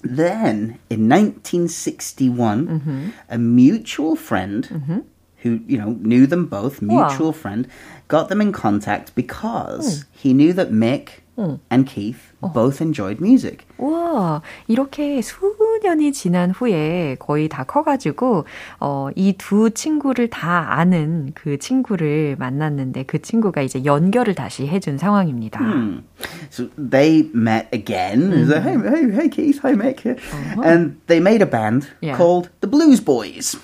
Then, 0.03 0.79
in 0.89 1.09
1961, 1.09 2.67
mm-hmm. 2.67 3.09
a 3.29 3.37
mutual 3.37 4.15
friend 4.15 4.67
mm-hmm. 4.67 4.99
who, 5.37 5.61
you 5.67 5.77
know, 5.77 5.91
knew 5.99 6.25
them 6.25 6.47
both, 6.47 6.81
mutual 6.81 7.27
wow. 7.27 7.31
friend, 7.31 7.67
got 8.07 8.29
them 8.29 8.41
in 8.41 8.51
contact 8.51 9.13
because 9.13 9.99
mm. 9.99 10.05
he 10.11 10.33
knew 10.33 10.53
that 10.53 10.71
Mick 10.71 11.20
and 11.37 11.85
Keith 11.89 12.19
both 12.53 12.81
enjoyed 12.81 13.17
music. 13.19 13.65
우와, 13.77 14.41
이렇게 14.67 15.21
수년이 15.21 16.11
지난 16.11 16.51
후에 16.51 17.15
거의 17.19 17.49
다 17.49 17.63
커가지고, 17.63 18.45
어, 18.79 19.09
이 19.15 19.33
두 19.37 19.71
친구를 19.71 20.29
다 20.29 20.77
아는 20.77 21.31
그 21.33 21.57
친구를 21.57 22.35
만났는데 22.37 23.03
그 23.03 23.21
친구가 23.21 23.61
이제 23.63 23.83
연결을 23.85 24.35
다시 24.35 24.67
해준 24.67 24.97
상황입니다. 24.97 25.59
So 26.51 26.67
they 26.77 27.29
met 27.33 27.67
again. 27.73 28.31
It's 28.33 28.49
like, 28.49 28.63
hey, 28.63 28.77
hey, 28.77 29.11
hey, 29.11 29.29
Keith, 29.29 29.59
hi, 29.63 29.73
Mick. 29.73 30.05
And 30.63 30.97
they 31.07 31.19
made 31.19 31.41
a 31.41 31.49
band 31.49 31.87
Yeah. 32.01 32.17
called 32.17 32.49
the 32.61 32.67
Blues 32.69 32.99
Boys. 33.03 33.57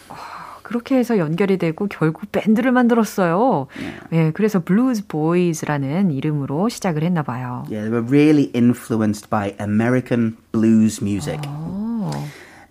그렇게 0.67 0.97
해서 0.97 1.19
연결이 1.19 1.59
되고 1.59 1.87
결국 1.89 2.31
밴드를 2.33 2.73
만들었어요. 2.73 3.67
예, 4.13 4.31
그래서 4.33 4.61
블루즈 4.61 5.07
보이즈라는 5.07 6.11
이름으로 6.13 6.69
시작을 6.69 7.03
했나 7.03 7.23
봐요. 7.23 7.65
Yeah, 7.71 7.89
they 7.89 7.91
were 7.91 8.07
really 8.09 8.51
influenced 8.55 9.29
by 9.29 9.55
American 9.61 10.37
blues 10.53 11.03
music. 11.03 11.41
오. 11.49 12.11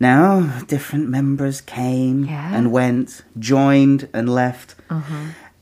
Now, 0.01 0.49
different 0.67 1.09
members 1.09 1.61
came 1.61 2.25
Yeah. 2.25 2.55
and 2.57 2.71
went, 2.73 3.23
joined 3.39 4.07
and 4.13 4.27
left. 4.33 4.75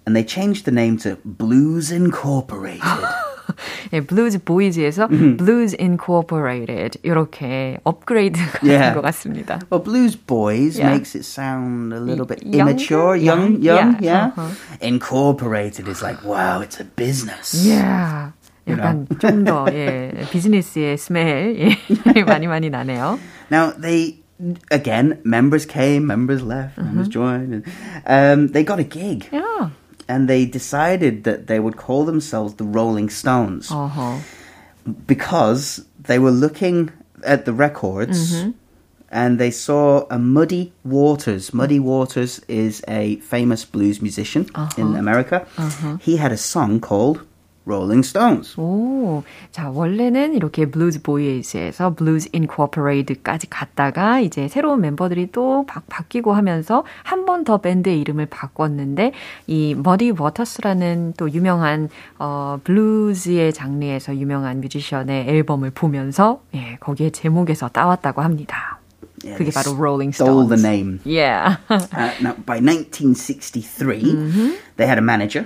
And 0.06 0.16
they 0.16 0.24
changed 0.26 0.64
the 0.66 0.72
name 0.72 0.98
to 1.04 1.18
Blues 1.26 1.92
Incorporated. 1.92 2.82
예, 3.94 4.02
블루즈 4.02 4.44
보이즈에서 4.44 5.08
블루즈 5.08 5.76
인코퍼레이티드 5.80 7.00
이렇게 7.04 7.78
업그레이드가 7.84 8.60
Yeah. 8.64 8.94
된 8.94 8.94
것 8.94 9.02
같습니다. 9.02 9.60
well, 9.72 9.84
Blues 9.84 10.16
Boys 10.16 10.78
Yeah. 10.78 10.94
makes 10.94 11.16
it 11.16 11.26
sound 11.26 11.94
a 11.94 12.00
little 12.00 12.26
bit 12.26 12.44
Younger? 12.46 12.72
immature, 12.78 13.16
young, 13.18 13.58
Young, 13.60 13.64
young, 13.64 13.92
yeah, 14.02 14.32
yeah. 14.32 14.32
uh-huh. 14.38 14.54
Incorporated 14.82 15.88
is 15.88 16.02
like, 16.02 16.24
wow, 16.24 16.62
it's 16.62 16.80
a 16.80 16.86
business. 16.86 17.54
Yeah. 17.66 18.32
약간 18.68 19.08
좀 19.18 19.44
더 19.46 19.66
예, 19.74 20.12
비즈니스의 20.32 20.98
스멜 20.98 21.58
예, 22.16 22.24
많이 22.24 22.46
많이 22.46 22.70
나네요. 22.70 23.18
Now 23.50 23.72
they 23.74 24.22
again 24.70 25.18
members 25.26 25.66
came, 25.66 26.06
members 26.06 26.44
left, 26.44 26.78
members 26.78 27.10
joined, 27.10 27.52
and 27.52 27.64
um, 28.06 28.48
they 28.54 28.64
got 28.64 28.78
a 28.80 28.84
gig, 28.86 29.26
야. 29.34 29.72
and 30.09 30.29
they 30.29 30.45
decided 30.45 31.25
that 31.25 31.47
they 31.47 31.61
would 31.61 31.77
call 31.77 32.05
themselves 32.05 32.55
the 32.55 32.65
Rolling 32.65 33.11
Stones 33.11 33.69
어허. 33.69 34.21
because 35.07 35.85
they 35.99 36.19
were 36.19 36.31
looking 36.31 36.91
at 37.25 37.45
the 37.45 37.53
records. 37.53 38.35
Mm-hmm. 38.35 38.51
And 39.11 39.39
they 39.39 39.53
saw 39.53 40.07
a 40.11 40.19
Muddy 40.19 40.73
Waters. 40.83 41.55
Muddy 41.55 41.79
Waters 41.79 42.41
is 42.49 42.83
a 42.89 43.17
famous 43.17 43.65
blues 43.65 44.03
musician 44.03 44.43
in 44.43 44.51
uh-huh. 44.57 44.99
America. 44.99 45.47
Uh-huh. 45.57 45.99
He 46.01 46.17
had 46.17 46.33
a 46.33 46.37
song 46.37 46.81
called 46.81 47.25
Rolling 47.67 48.07
Stones. 48.07 48.61
오, 48.61 49.23
자, 49.51 49.71
원래는 49.71 50.35
이렇게 50.35 50.67
블루즈 50.67 51.03
보이즈에서 51.03 51.95
블루즈 51.95 52.29
인코퍼레이드까지 52.33 53.49
갔다가 53.49 54.21
이제 54.21 54.49
새로운 54.49 54.81
멤버들이 54.83 55.29
또 55.33 55.65
바, 55.67 55.81
바뀌고 55.89 56.33
하면서 56.33 56.85
한 57.03 57.25
번 57.25 57.45
더 57.45 57.59
밴드의 57.59 58.01
이름을 58.01 58.27
바꿨는데 58.27 59.13
이 59.47 59.75
머디 59.75 60.13
워터스라는 60.19 61.15
또 61.17 61.31
유명한 61.33 61.89
어 62.19 62.59
블루즈의 62.65 63.53
장르에서 63.53 64.15
유명한 64.17 64.61
뮤지션의 64.61 65.29
앨범을 65.29 65.71
보면서 65.71 66.43
예, 66.55 66.77
거기에 66.81 67.11
제목에서 67.11 67.69
따왔다고 67.69 68.23
합니다. 68.23 68.79
Yeah, 69.25 69.39
그게 69.39 69.51
바로 69.51 69.73
Rolling 69.79 70.13
stole 70.15 70.47
the 70.49 70.59
Stones. 70.59 70.63
name. 70.67 71.01
Yeah. 71.05 71.57
Uh, 71.71 72.13
now, 72.21 72.35
by 72.45 72.61
1963, 72.61 74.59
they 74.77 74.87
had 74.87 74.99
a 74.99 75.03
manager 75.03 75.43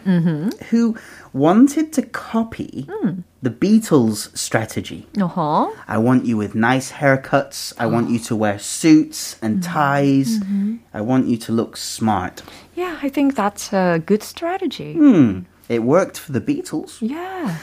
who 0.71 0.97
wanted 1.33 1.93
to 1.95 2.03
copy 2.03 2.87
hmm. 2.91 3.21
the 3.43 3.51
Beatles' 3.51 4.37
strategy. 4.37 5.07
어허. 5.15 5.73
I 5.87 5.99
want 5.99 6.25
you 6.25 6.37
with 6.37 6.55
nice 6.55 6.93
haircuts. 6.93 7.73
I 7.79 7.87
want 7.87 8.11
you 8.11 8.19
to 8.21 8.37
wear 8.37 8.59
suits 8.59 9.37
and 9.43 9.57
hmm. 9.57 9.73
ties. 9.73 10.39
Mm-hmm. 10.39 10.77
I 10.93 11.01
want 11.01 11.27
you 11.27 11.37
to 11.37 11.53
look 11.53 11.77
smart. 11.77 12.43
Yeah, 12.75 12.99
I 13.03 13.09
think 13.09 13.35
that's 13.35 13.73
a 13.73 14.03
good 14.05 14.23
strategy. 14.23 14.95
Hmm. 14.95 15.41
It 15.69 15.83
worked 15.83 16.19
for 16.19 16.33
the 16.33 16.41
Beatles. 16.41 16.99
Yeah. 17.01 17.59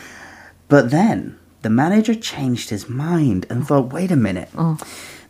But 0.67 0.91
then 0.91 1.39
the 1.62 1.69
manager 1.69 2.13
changed 2.13 2.69
his 2.69 2.88
mind 2.88 3.47
and 3.49 3.63
oh. 3.63 3.65
thought, 3.65 3.93
wait 3.93 4.12
a 4.12 4.15
minute. 4.15 4.49
Oh. 4.58 4.78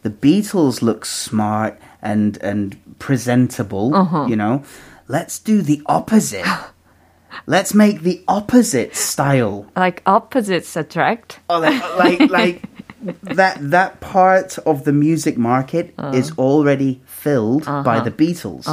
The 0.04 0.10
Beatles 0.10 0.82
look 0.82 1.06
smart 1.06 1.80
and 2.02 2.38
and 2.43 2.78
presentable, 3.00 3.95
uh-huh. 3.95 4.26
you 4.28 4.36
know. 4.36 4.63
Let's 5.08 5.39
do 5.39 5.62
the 5.62 5.82
opposite. 5.86 6.45
Let's 7.46 7.74
make 7.74 8.03
the 8.03 8.22
opposite 8.26 8.96
style. 8.96 9.66
Like 9.76 10.03
opposites 10.05 10.76
attract. 10.76 11.40
Oh, 11.48 11.61
like 11.61 11.81
like, 11.96 12.31
like 12.31 12.62
that 13.22 13.59
that 13.70 14.00
part 14.00 14.59
of 14.66 14.85
the 14.85 14.92
music 14.92 15.38
market 15.38 15.94
is 16.12 16.33
already 16.38 17.00
filled 17.07 17.64
by 17.64 18.00
the 18.00 18.11
Beatles. 18.11 18.66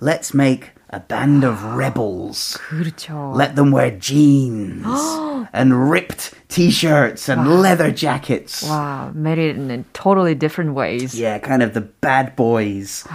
Let's 0.00 0.34
make 0.34 0.72
a 0.90 1.00
band 1.00 1.42
of 1.44 1.64
rebels. 1.74 2.58
그렇죠. 2.68 3.34
Let 3.34 3.56
them 3.56 3.70
wear 3.72 3.90
jeans 3.90 4.86
and 5.52 5.90
ripped 5.90 6.34
t-shirts 6.48 7.28
and 7.28 7.60
leather 7.62 7.90
jackets. 7.90 8.62
Wow, 8.62 9.10
made 9.14 9.38
it 9.38 9.56
in 9.56 9.84
totally 9.92 10.34
different 10.34 10.74
ways. 10.74 11.18
Yeah, 11.18 11.38
kind 11.38 11.62
of 11.62 11.74
the 11.74 11.80
bad 11.80 12.36
boys 12.36 13.06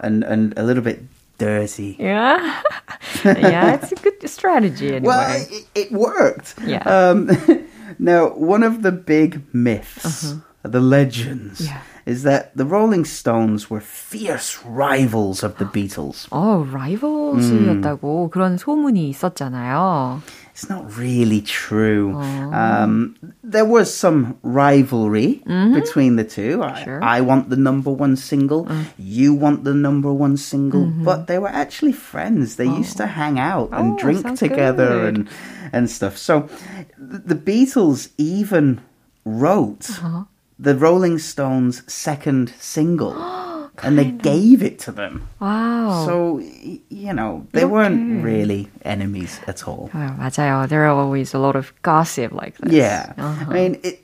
and 0.00 0.24
and 0.24 0.56
a 0.56 0.62
little 0.62 0.82
bit 0.82 1.02
dirty. 1.40 1.96
Yeah. 1.98 2.62
yeah, 3.24 3.74
it's 3.74 3.92
a 3.92 3.96
good 3.96 4.28
strategy 4.28 4.88
anyway. 4.94 5.06
Well, 5.06 5.46
it, 5.50 5.64
it 5.74 5.92
worked. 5.92 6.54
Yeah. 6.64 6.82
Um, 6.84 7.30
now, 7.98 8.28
one 8.34 8.62
of 8.62 8.82
the 8.82 8.92
big 8.92 9.42
myths 9.52 10.34
the 10.72 10.80
legends 10.80 11.60
Yeah. 11.60 11.80
is 12.06 12.22
that 12.24 12.56
the 12.56 12.64
Rolling 12.64 13.04
Stones 13.04 13.70
were 13.70 13.80
fierce 13.80 14.58
rivals 14.64 15.42
of 15.42 15.58
the 15.58 15.64
Beatles. 15.64 16.26
어, 16.30 16.64
라이벌스였다고 16.72 18.30
그런 18.30 18.58
소문이 18.58 19.08
있었잖아요. 19.10 20.22
It's 20.51 20.69
not 20.69 20.97
really 20.97 21.41
true. 21.41 22.13
Oh. 22.15 22.53
Um, 22.53 23.15
there 23.43 23.65
was 23.65 23.93
some 23.93 24.37
rivalry 24.43 25.41
mm-hmm. 25.45 25.73
between 25.73 26.17
the 26.17 26.23
two. 26.23 26.61
I, 26.61 26.83
Sure. 26.83 27.03
I 27.03 27.21
want 27.21 27.49
the 27.49 27.55
number 27.55 27.91
one 27.91 28.15
single, 28.15 28.65
mm. 28.65 28.85
you 28.97 29.33
want 29.33 29.63
the 29.63 29.73
number 29.73 30.11
one 30.11 30.35
single, 30.37 30.85
mm-hmm. 30.85 31.03
but 31.03 31.27
they 31.27 31.37
were 31.39 31.49
actually 31.49 31.93
friends. 31.93 32.55
They 32.55 32.65
used 32.65 32.97
to 32.97 33.03
oh. 33.03 33.07
hang 33.07 33.39
out 33.39 33.69
and 33.71 33.93
Oh, 33.93 33.97
drink 33.97 34.37
together 34.37 34.87
good. 34.87 35.15
and 35.15 35.29
and 35.73 35.89
stuff. 35.89 36.17
So 36.17 36.49
the 36.97 37.35
Beatles 37.35 38.09
even 38.17 38.81
wrote 39.23 39.89
uh-huh. 39.89 40.25
the 40.59 40.75
Rolling 40.75 41.17
Stones' 41.17 41.83
second 41.91 42.53
single. 42.59 43.15
And 43.82 43.98
they 43.98 44.10
gave 44.10 44.62
it 44.62 44.78
to 44.86 44.92
them. 44.92 45.28
와우. 45.40 46.04
So, 46.06 46.40
y- 46.40 46.80
you 46.88 47.12
know, 47.12 47.46
they 47.52 47.64
Okay. 47.64 47.70
weren't 47.72 48.24
really 48.24 48.68
enemies 48.84 49.40
at 49.46 49.68
all. 49.68 49.90
아, 49.92 50.16
맞아요. 50.18 50.66
There 50.68 50.84
are 50.84 50.94
always 50.96 51.34
a 51.34 51.38
lot 51.38 51.56
of 51.56 51.72
gossip 51.82 52.32
like 52.32 52.56
this. 52.58 52.72
Yeah. 52.72 53.12
Uh-huh. 53.18 53.50
I 53.50 53.52
mean, 53.54 53.78
it, 53.82 54.00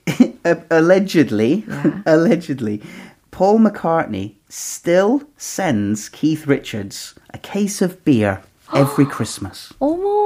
allegedly, 0.70 1.64
allegedly, 2.06 2.82
Paul 3.30 3.60
McCartney 3.60 4.34
still 4.48 5.22
sends 5.38 6.08
Keith 6.08 6.46
Richards 6.46 7.14
a 7.32 7.38
case 7.38 7.80
of 7.80 8.04
beer 8.04 8.40
every 8.74 9.06
Christmas. 9.06 9.72
어머, 9.80 10.25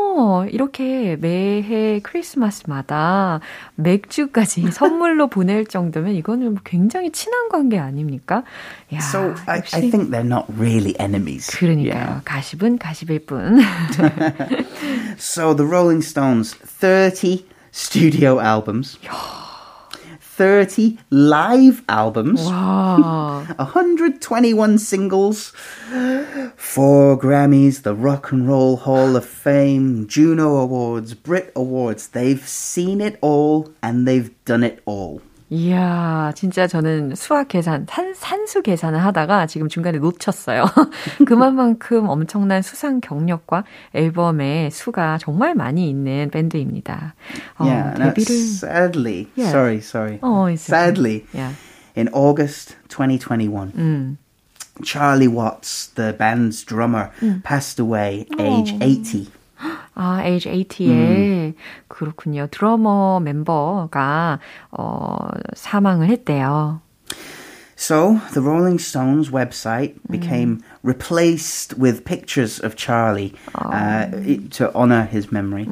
이렇게 0.52 1.16
매해 1.20 2.00
크리스마스마다 2.04 3.40
맥주까지 3.76 4.72
선물로 4.72 5.28
보낼 5.28 5.66
정도면 5.66 6.16
이거는 6.16 6.58
굉장히 6.64 7.12
친한 7.12 7.50
관계 7.50 7.78
아닙니까? 7.80 8.44
야, 8.94 9.00
So 9.00 9.34
I, 9.46 9.62
I 9.74 9.90
think 9.90 10.10
they're 10.12 10.26
not 10.26 10.46
really 10.58 10.96
enemies. 11.00 11.48
그러니까요. 11.58 12.22
가십은 12.26 12.78
가십일 12.78 13.26
뿐. 13.26 13.60
So 15.18 15.54
the 15.56 15.66
Rolling 15.68 16.04
Stones, 16.04 16.56
30 16.66 17.46
studio 17.74 18.40
albums, 18.40 18.98
30 20.38 20.98
live 21.10 21.84
albums. 21.90 22.42
와, 22.48 23.44
121 23.58 24.78
singles, 24.92 25.52
four 26.56 27.20
Grammys, 27.20 27.84
the 27.84 27.94
Rock 27.94 28.32
and 28.32 28.48
Roll 28.48 28.78
Hall 28.78 29.16
of 29.16 29.26
Fame, 29.26 30.08
Juno 30.08 30.58
Awards, 30.58 31.14
Brit 31.14 31.52
Awards. 31.56 32.08
They've 32.08 32.48
seen 32.48 33.02
it 33.02 33.20
all 33.22 33.72
and 33.84 34.08
they've 34.08 34.32
done 34.46 34.64
it 34.64 34.82
all. 34.86 35.22
이야, 35.54 36.32
진짜 36.34 36.66
저는 36.66 37.14
수학 37.16 37.50
계산, 37.50 37.86
산, 37.90 38.14
산수 38.14 38.62
계산을 38.62 39.04
하다가 39.04 39.48
지금 39.48 39.68
중간에 39.68 39.98
놓쳤어요. 39.98 40.64
그만큼 41.28 42.08
엄청난 42.08 42.62
수상 42.62 43.02
경력과 43.02 43.66
앨범의 43.94 44.72
수가 44.72 45.18
정말 45.18 45.54
많이 45.54 45.90
있는 45.90 46.30
밴드입니다. 46.32 47.16
어, 47.58 47.66
yeah, 47.66 47.94
데뷔를, 47.98 48.32
sadly, 48.32 49.28
Yeah. 49.36 49.50
sorry, 49.52 49.78
sorry. 49.80 50.20
어, 50.22 50.44
okay. 50.48 50.54
sadly, 50.56 51.26
Yeah. 51.36 51.54
in 51.98 52.08
August 52.14 52.78
2021, 52.88 53.74
음. 53.76 54.18
Charlie 54.86 55.28
Watts, 55.28 55.94
the 55.96 56.16
band's 56.18 56.64
drummer, 56.64 57.12
passed 57.44 57.78
away 57.78 58.26
age 58.40 58.74
80. 58.80 59.28
아, 59.95 60.23
age 60.25 60.51
80에 60.51 61.55
그렇군요. 61.89 62.47
드러머 62.51 63.21
멤버가 63.21 64.39
어, 64.71 65.29
사망을 65.55 66.09
했대요. 66.09 66.81
So 67.79 68.21
the 68.33 68.41
Rolling 68.41 68.79
Stones 68.79 69.29
website 69.31 69.95
became 70.11 70.63
replaced 70.83 71.77
with 71.77 72.05
pictures 72.07 72.59
of 72.59 72.75
Charlie 72.75 73.35
uh, 73.55 74.09
i- 74.17 74.49
to 74.57 74.73
honor 74.75 75.05
his 75.05 75.31
memory. 75.31 75.67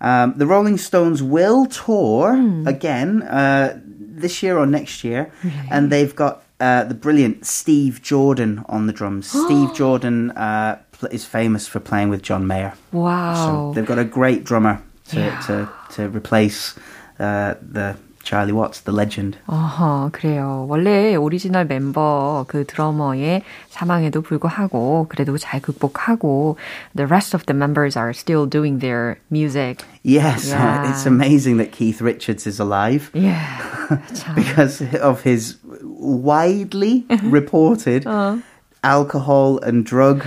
Um, 0.00 0.34
the 0.36 0.46
Rolling 0.46 0.78
Stones 0.78 1.22
will 1.22 1.66
tour 1.66 2.34
again 2.66 3.22
uh, 3.22 3.78
this 3.84 4.42
year 4.42 4.58
or 4.58 4.66
next 4.66 5.02
year, 5.04 5.30
and 5.70 5.90
they've 5.90 6.14
got 6.14 6.42
uh, 6.60 6.84
the 6.84 6.94
brilliant 6.94 7.46
Steve 7.46 8.00
Jordan 8.02 8.62
on 8.68 8.86
the 8.86 8.92
drums. 8.92 9.26
Steve 9.26 9.74
Jordan 9.74 10.30
uh, 10.32 10.76
pl- 10.85 10.85
is 11.10 11.24
famous 11.24 11.66
for 11.66 11.80
playing 11.80 12.08
with 12.10 12.22
John 12.22 12.46
Mayer. 12.46 12.72
So 12.92 12.98
와우. 12.98 13.74
they've 13.74 13.86
got 13.86 13.98
a 13.98 14.04
great 14.04 14.44
drummer 14.44 14.78
to 15.10 15.18
Yeah. 15.20 15.40
to, 15.46 15.68
to 15.96 16.08
replace 16.08 16.74
uh, 17.18 17.54
the 17.60 17.96
Charlie 18.22 18.52
Watts, 18.54 18.82
the 18.86 18.92
legend. 18.92 19.36
어허, 19.48 20.12
그래요. 20.12 20.64
원래 20.68 21.16
오리지널 21.16 21.66
멤버 21.66 22.44
그 22.46 22.64
드러머의 22.64 23.42
사망에도 23.68 24.22
불구하고 24.22 25.06
그래도 25.08 25.36
잘 25.38 25.60
극복하고 25.60 26.54
the 26.94 27.04
rest 27.08 27.34
of 27.34 27.44
the 27.46 27.52
members 27.56 27.96
are 27.98 28.12
still 28.14 28.46
doing 28.46 28.78
their 28.78 29.18
music. 29.28 29.82
Yes, 30.04 30.46
Yeah. 30.48 30.88
it's 30.92 31.04
amazing 31.04 31.56
that 31.58 31.72
Keith 31.72 32.00
Richards 32.00 32.46
is 32.46 32.60
alive 32.60 33.10
Yeah. 33.12 33.42
참. 34.14 34.36
because 34.36 34.80
of 35.02 35.22
his 35.26 35.56
widely 35.82 37.04
reported 37.24 38.06
alcohol 38.84 39.58
and 39.66 39.84
drug 39.84 40.22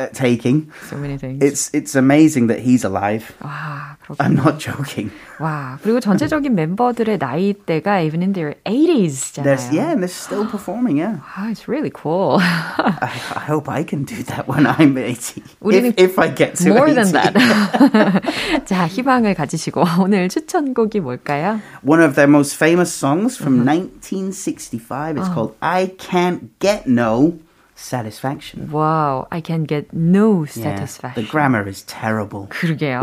uh, 0.00 0.08
taking. 0.12 0.70
So 0.88 0.96
many 0.96 1.16
things. 1.18 1.42
It's 1.42 1.70
it's 1.72 1.94
amazing 1.94 2.46
that 2.48 2.60
he's 2.60 2.84
alive. 2.84 3.34
와, 3.42 3.96
I'm 4.18 4.36
그렇군요. 4.36 4.44
not 4.44 4.58
joking. 4.58 5.10
와, 5.38 5.78
그리고 5.82 6.00
전체적인 6.00 6.54
멤버들의 6.54 7.18
나이대가 7.18 8.00
even 8.02 8.22
in 8.22 8.32
their 8.32 8.54
80s잖아요. 8.64 9.44
There's 9.44 9.70
yeah, 9.72 9.90
and 9.92 10.02
they're 10.02 10.08
still 10.08 10.46
performing. 10.46 10.96
Yeah, 10.98 11.18
아, 11.36 11.50
it's 11.50 11.68
really 11.68 11.90
cool. 11.90 12.38
I, 12.40 13.10
I 13.36 13.40
hope 13.44 13.68
I 13.68 13.82
can 13.84 14.04
do 14.04 14.22
that 14.24 14.48
when 14.48 14.66
I'm 14.66 14.96
80. 14.96 15.42
우리는 15.60 15.92
If, 15.96 16.16
if 16.16 16.18
I 16.18 16.28
get 16.28 16.56
to 16.64 16.70
More 16.72 16.88
80. 16.88 16.94
than 16.94 17.12
that. 17.12 18.64
자, 18.66 18.86
희망을 18.86 19.34
가지시고 19.34 19.84
오늘 20.00 20.28
추천곡이 20.28 21.00
뭘까요? 21.00 21.60
One 21.82 22.00
of 22.00 22.14
their 22.14 22.28
most 22.28 22.56
famous 22.56 22.92
songs 22.92 23.36
from 23.36 23.64
1965. 23.64 25.16
It's 25.18 25.28
called 25.28 25.54
"I 25.60 25.92
Can't 25.98 26.58
Get 26.58 26.86
No 26.86 27.38
Satisfaction." 27.81 28.69
Wow, 28.71 29.25
I 29.31 29.41
can 29.41 29.65
get 29.65 29.87
no 29.93 30.45
Yeah, 30.45 30.77
satisfaction. 30.77 31.25
the 31.25 31.29
grammar 31.29 31.67
is 31.67 31.83
terrible. 31.85 32.47
그러게요. 32.49 33.01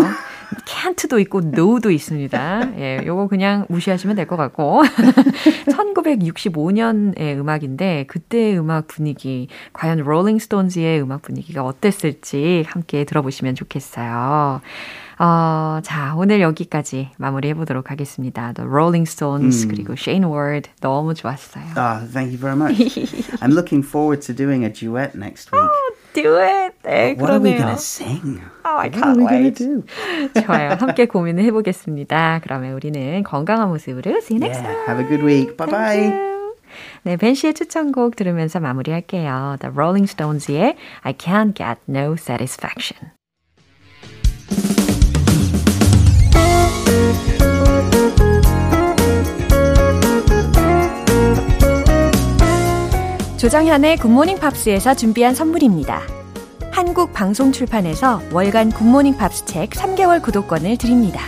can't도 0.64 1.18
있고 1.22 1.40
no도 1.52 1.90
있습니다. 1.90 2.78
예, 2.78 3.00
요거 3.04 3.26
그냥 3.28 3.66
무시하시면 3.68 4.16
될 4.16 4.26
것 4.26 4.36
같고. 4.36 4.82
1965년의 5.68 7.38
음악인데 7.38 8.04
그때의 8.08 8.58
음악 8.58 8.86
분위기, 8.88 9.48
과연 9.72 9.98
롤링 9.98 10.38
스톤즈의 10.38 11.02
음악 11.02 11.22
분위기가 11.22 11.64
어땠을지 11.64 12.64
함께 12.68 13.04
들어보시면 13.04 13.54
좋겠어요. 13.54 14.60
어, 15.20 15.80
자, 15.82 16.14
오늘 16.16 16.40
여기까지 16.40 17.10
마무리해 17.18 17.54
보도록 17.54 17.90
하겠습니다. 17.90 18.52
The 18.52 18.68
Rolling 18.68 19.08
Stones 19.08 19.66
그리고 19.66 19.94
Shane 19.94 20.24
Ward 20.30 20.70
너무 20.80 21.14
좋았어요. 21.14 21.64
Ah, 21.76 22.06
thank 22.12 22.30
you 22.30 22.38
very 22.38 22.54
much. 22.56 22.78
I'm 23.40 23.50
looking 23.52 23.84
forward 23.84 24.22
to 24.26 24.34
doing 24.34 24.64
a 24.64 24.72
duet 24.72 25.16
next 25.18 25.50
week. 25.52 25.68
Do 26.14 26.38
it. 26.38 26.74
네, 26.84 27.14
what 27.18 27.30
are 27.30 27.40
we 27.42 27.52
그러네요. 27.54 27.58
going 27.58 27.74
to 27.74 27.82
sing? 27.82 28.40
Oh, 28.64 28.78
I 28.78 28.88
What 28.88 28.96
are 28.96 29.14
can't 29.14 29.16
we 29.18 29.24
wait. 29.26 29.54
do? 29.58 29.82
좋아요. 30.42 30.76
함께 30.78 31.06
고민을 31.06 31.42
해보겠습니다. 31.44 32.40
그러면 32.44 32.72
우리는 32.74 33.22
건강한 33.24 33.68
모습으로 33.68 34.18
see 34.22 34.38
you 34.38 34.40
next 34.40 34.62
Yeah, 34.62 34.72
time. 34.72 34.86
have 34.88 34.98
a 35.02 35.08
good 35.08 35.24
week. 35.24 35.56
Bye 35.56 35.66
bye. 35.68 35.96
Thank 35.98 36.14
you. 36.14 36.54
네, 37.02 37.16
벤 37.16 37.34
씨의 37.34 37.54
추천곡 37.54 38.14
들으면서 38.16 38.60
마무리할게요. 38.60 39.56
The 39.60 39.72
Rolling 39.74 40.06
Stones의 40.08 40.76
I 41.02 41.12
Can't 41.14 41.54
Get 41.56 41.80
No 41.88 42.14
Satisfaction. 42.16 43.10
조정현의 53.38 53.98
굿모닝 53.98 54.40
팝스에서 54.40 54.94
준비한 54.94 55.32
선물입니다. 55.32 56.02
한국 56.72 57.12
방송 57.12 57.52
출판에서 57.52 58.20
월간 58.32 58.72
굿모닝 58.72 59.16
팝스 59.16 59.44
책 59.44 59.70
3개월 59.70 60.20
구독권을 60.20 60.76
드립니다. 60.76 61.20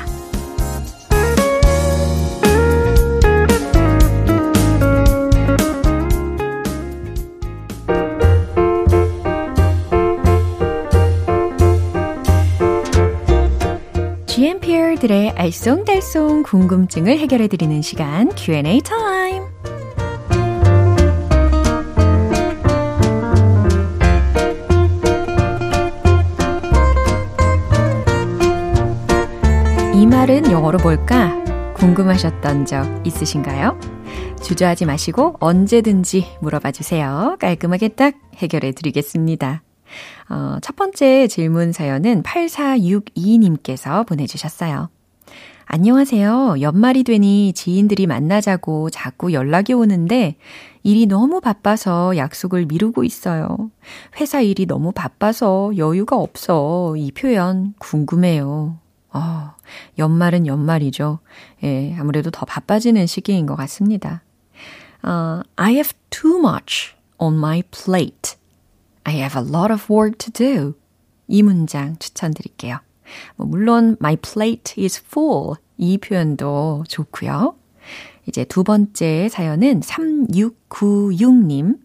GMPR들의 14.27 15.35
알쏭달쏭 15.35 16.42
궁금증을 16.42 17.18
해결해드리는 17.20 17.83
시간 17.83 18.35
Q&A 18.35 18.81
타임. 18.81 19.49
말은 30.11 30.51
영어로 30.51 30.79
뭘까? 30.83 31.44
궁금하셨던 31.75 32.66
적 32.66 32.85
있으신가요? 33.07 33.79
주저하지 34.42 34.85
마시고 34.85 35.37
언제든지 35.38 36.27
물어봐 36.40 36.73
주세요. 36.73 37.37
깔끔하게 37.38 37.90
딱 37.90 38.14
해결해 38.35 38.73
드리겠습니다. 38.73 39.62
어, 40.29 40.57
첫 40.62 40.75
번째 40.75 41.29
질문 41.29 41.70
사연은 41.70 42.25
8462님께서 42.25 44.05
보내주셨어요. 44.05 44.90
안녕하세요. 45.66 46.57
연말이 46.61 47.05
되니 47.05 47.53
지인들이 47.53 48.09
만나자고 48.09 48.90
자꾸 48.90 49.33
연락이 49.33 49.73
오는데 49.75 50.35
일이 50.83 51.07
너무 51.07 51.40
바빠서 51.40 52.16
약속을 52.16 52.66
미루고 52.66 53.05
있어요. 53.05 53.70
회사 54.20 54.40
일이 54.40 54.66
너무 54.66 54.90
바빠서 54.90 55.70
여유가 55.77 56.16
없어. 56.16 56.96
이 56.96 57.12
표현 57.12 57.75
궁금해요. 57.79 58.77
어, 59.12 59.55
연말은 59.99 60.46
연말이죠. 60.46 61.18
예, 61.64 61.94
아무래도 61.99 62.31
더 62.31 62.46
바빠지는 62.46 63.07
시기인 63.07 63.46
것 63.46 63.57
같습니다. 63.57 64.23
어, 65.03 65.42
I 65.57 65.75
have 65.75 65.92
too 66.11 66.38
much 66.38 66.94
on 67.18 67.37
my 67.37 67.62
plate. 67.70 68.37
I 69.05 69.16
have 69.16 69.40
a 69.40 69.49
lot 69.49 69.73
of 69.73 69.92
work 69.92 70.18
to 70.18 70.33
do. 70.33 70.75
이 71.27 71.42
문장 71.42 71.96
추천드릴게요. 71.99 72.79
뭐 73.37 73.46
물론 73.46 73.96
my 74.01 74.16
plate 74.16 74.83
is 74.83 75.03
full 75.05 75.55
이 75.77 75.99
표현도 75.99 76.85
좋고요. 76.88 77.57
이제 78.27 78.44
두 78.44 78.62
번째 78.64 79.29
사연은 79.29 79.81
3696님. 79.81 81.79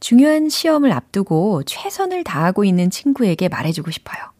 중요한 0.00 0.48
시험을 0.48 0.92
앞두고 0.92 1.62
최선을 1.64 2.24
다하고 2.24 2.64
있는 2.64 2.90
친구에게 2.90 3.48
말해주고 3.48 3.90
싶어요. 3.90 4.33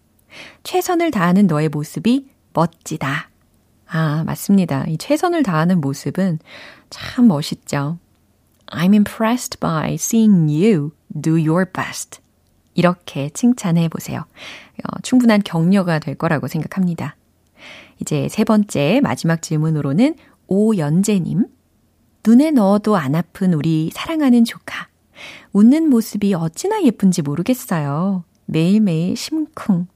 최선을 0.62 1.10
다하는 1.10 1.46
너의 1.46 1.68
모습이 1.68 2.28
멋지다. 2.52 3.30
아, 3.86 4.24
맞습니다. 4.24 4.84
이 4.88 4.96
최선을 4.98 5.42
다하는 5.42 5.80
모습은 5.80 6.38
참 6.90 7.28
멋있죠. 7.28 7.98
I'm 8.66 8.92
impressed 8.92 9.58
by 9.60 9.94
seeing 9.94 10.50
you 10.50 10.90
do 11.20 11.34
your 11.34 11.66
best. 11.70 12.20
이렇게 12.74 13.30
칭찬해 13.30 13.88
보세요. 13.88 14.20
어, 14.20 15.00
충분한 15.02 15.42
격려가 15.44 15.98
될 15.98 16.16
거라고 16.16 16.48
생각합니다. 16.48 17.16
이제 18.00 18.28
세 18.28 18.44
번째 18.44 19.00
마지막 19.02 19.42
질문으로는 19.42 20.16
오연재님. 20.48 21.46
눈에 22.26 22.50
넣어도 22.50 22.96
안 22.96 23.14
아픈 23.14 23.52
우리 23.52 23.90
사랑하는 23.92 24.44
조카. 24.44 24.88
웃는 25.52 25.88
모습이 25.88 26.34
어찌나 26.34 26.82
예쁜지 26.82 27.22
모르겠어요. 27.22 28.24
매일매일 28.46 29.16
심쿵. 29.16 29.86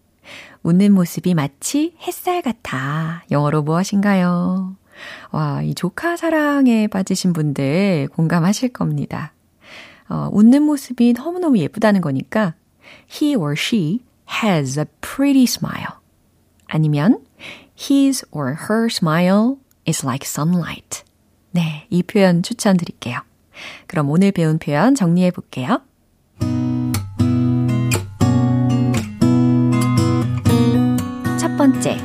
웃는 0.62 0.92
모습이 0.92 1.34
마치 1.34 1.94
햇살 2.06 2.42
같아. 2.42 3.24
영어로 3.30 3.62
무엇인가요? 3.62 4.76
와, 5.30 5.62
이 5.62 5.74
조카 5.74 6.16
사랑에 6.16 6.88
빠지신 6.88 7.32
분들 7.32 8.08
공감하실 8.12 8.70
겁니다. 8.70 9.32
어, 10.08 10.28
웃는 10.32 10.62
모습이 10.62 11.12
너무너무 11.12 11.58
예쁘다는 11.58 12.00
거니까 12.00 12.54
he 13.10 13.36
or 13.36 13.54
she 13.56 14.00
has 14.42 14.78
a 14.78 14.86
pretty 15.00 15.44
smile. 15.44 15.98
아니면 16.66 17.20
his 17.78 18.24
or 18.30 18.56
her 18.68 18.86
smile 18.86 19.56
is 19.86 20.04
like 20.04 20.26
sunlight. 20.26 21.04
네, 21.52 21.86
이 21.90 22.02
표현 22.02 22.42
추천드릴게요. 22.42 23.20
그럼 23.86 24.10
오늘 24.10 24.32
배운 24.32 24.58
표현 24.58 24.94
정리해 24.94 25.30
볼게요. 25.30 25.80
번째, 31.63 31.97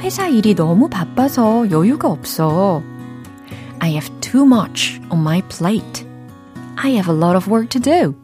회사 0.00 0.26
일이 0.26 0.56
너무 0.56 0.88
바빠서 0.88 1.70
여유가 1.70 2.10
없어. 2.10 2.82
I 3.78 3.92
have 3.92 4.10
too 4.20 4.44
much 4.44 5.00
on 5.08 5.20
my 5.20 5.40
plate. 5.42 6.04
I 6.76 6.94
have 6.94 7.08
a 7.08 7.16
lot 7.16 7.36
of 7.36 7.48
work 7.48 7.68
to 7.68 7.80
do. 7.80 8.16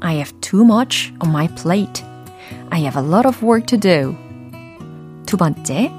I 0.00 0.14
have 0.14 0.32
too 0.40 0.64
much 0.64 1.12
on 1.20 1.30
my 1.30 1.48
plate. 1.48 2.02
I 2.70 2.80
have 2.80 2.96
a 2.96 3.06
lot 3.06 3.28
of 3.28 3.44
work 3.44 3.66
to 3.66 3.78
do. 3.78 4.16
두 5.26 5.36
번째, 5.36 5.92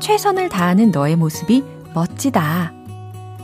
최선을 0.00 0.50
다하는 0.50 0.90
너의 0.90 1.16
모습이 1.16 1.64
멋지다. 1.94 2.72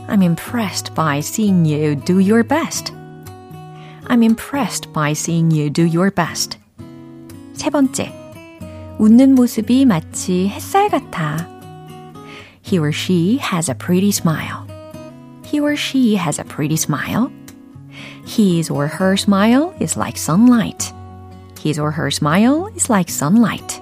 I'm 0.07 0.21
impressed 0.21 0.93
by 0.93 1.19
seeing 1.19 1.65
you 1.65 1.95
do 1.95 2.19
your 2.19 2.43
best. 2.47 2.93
I'm 4.05 4.21
impressed 4.21 4.93
by 4.93 5.13
seeing 5.13 5.51
you 5.51 5.71
do 5.71 5.85
your 5.85 6.11
best. 6.13 6.59
세 7.53 7.71
번째, 7.71 8.13
웃는 8.98 9.34
모습이 9.34 9.84
마치 9.84 10.48
햇살 10.48 10.88
같아. 10.88 11.48
He 12.64 12.78
or 12.78 12.92
she 12.92 13.38
has 13.38 13.70
a 13.70 13.74
pretty 13.74 14.10
smile. 14.10 14.66
He 15.44 15.60
or 15.60 15.76
she 15.76 16.16
has 16.16 16.40
a 16.40 16.44
pretty 16.44 16.76
smile. 16.76 17.30
His 18.26 18.70
or 18.70 18.86
her 18.86 19.16
smile 19.16 19.74
is 19.80 19.98
like 19.98 20.16
sunlight. 20.16 20.92
His 21.60 21.78
or 21.78 21.92
her 21.92 22.10
smile 22.10 22.68
is 22.74 22.90
like 22.90 23.10
sunlight. 23.10 23.80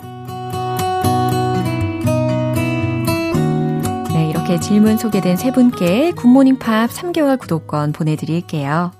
네, 4.12 4.30
이렇게 4.30 4.58
질문 4.60 4.98
소개된 4.98 5.36
세 5.36 5.52
분께 5.52 6.12
굿모닝 6.12 6.58
팝 6.58 6.90
3개월 6.90 7.38
구독권 7.38 7.92
보내드릴게요. 7.92 8.92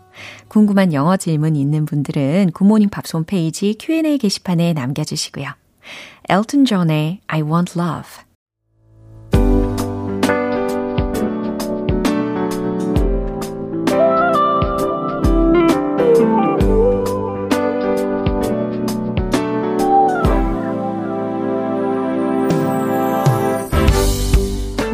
궁금한 0.49 0.93
영어 0.93 1.17
질문 1.17 1.57
있는 1.57 1.87
분들은 1.87 2.51
굿모닝 2.53 2.91
팝 2.91 3.05
홈페이지 3.13 3.75
Q&A 3.79 4.19
게시판에 4.19 4.75
남겨주시고요. 4.75 5.62
엘튼 6.32 6.66
존의 6.66 7.22
I 7.28 7.42
Want 7.42 7.80
Love 7.80 8.28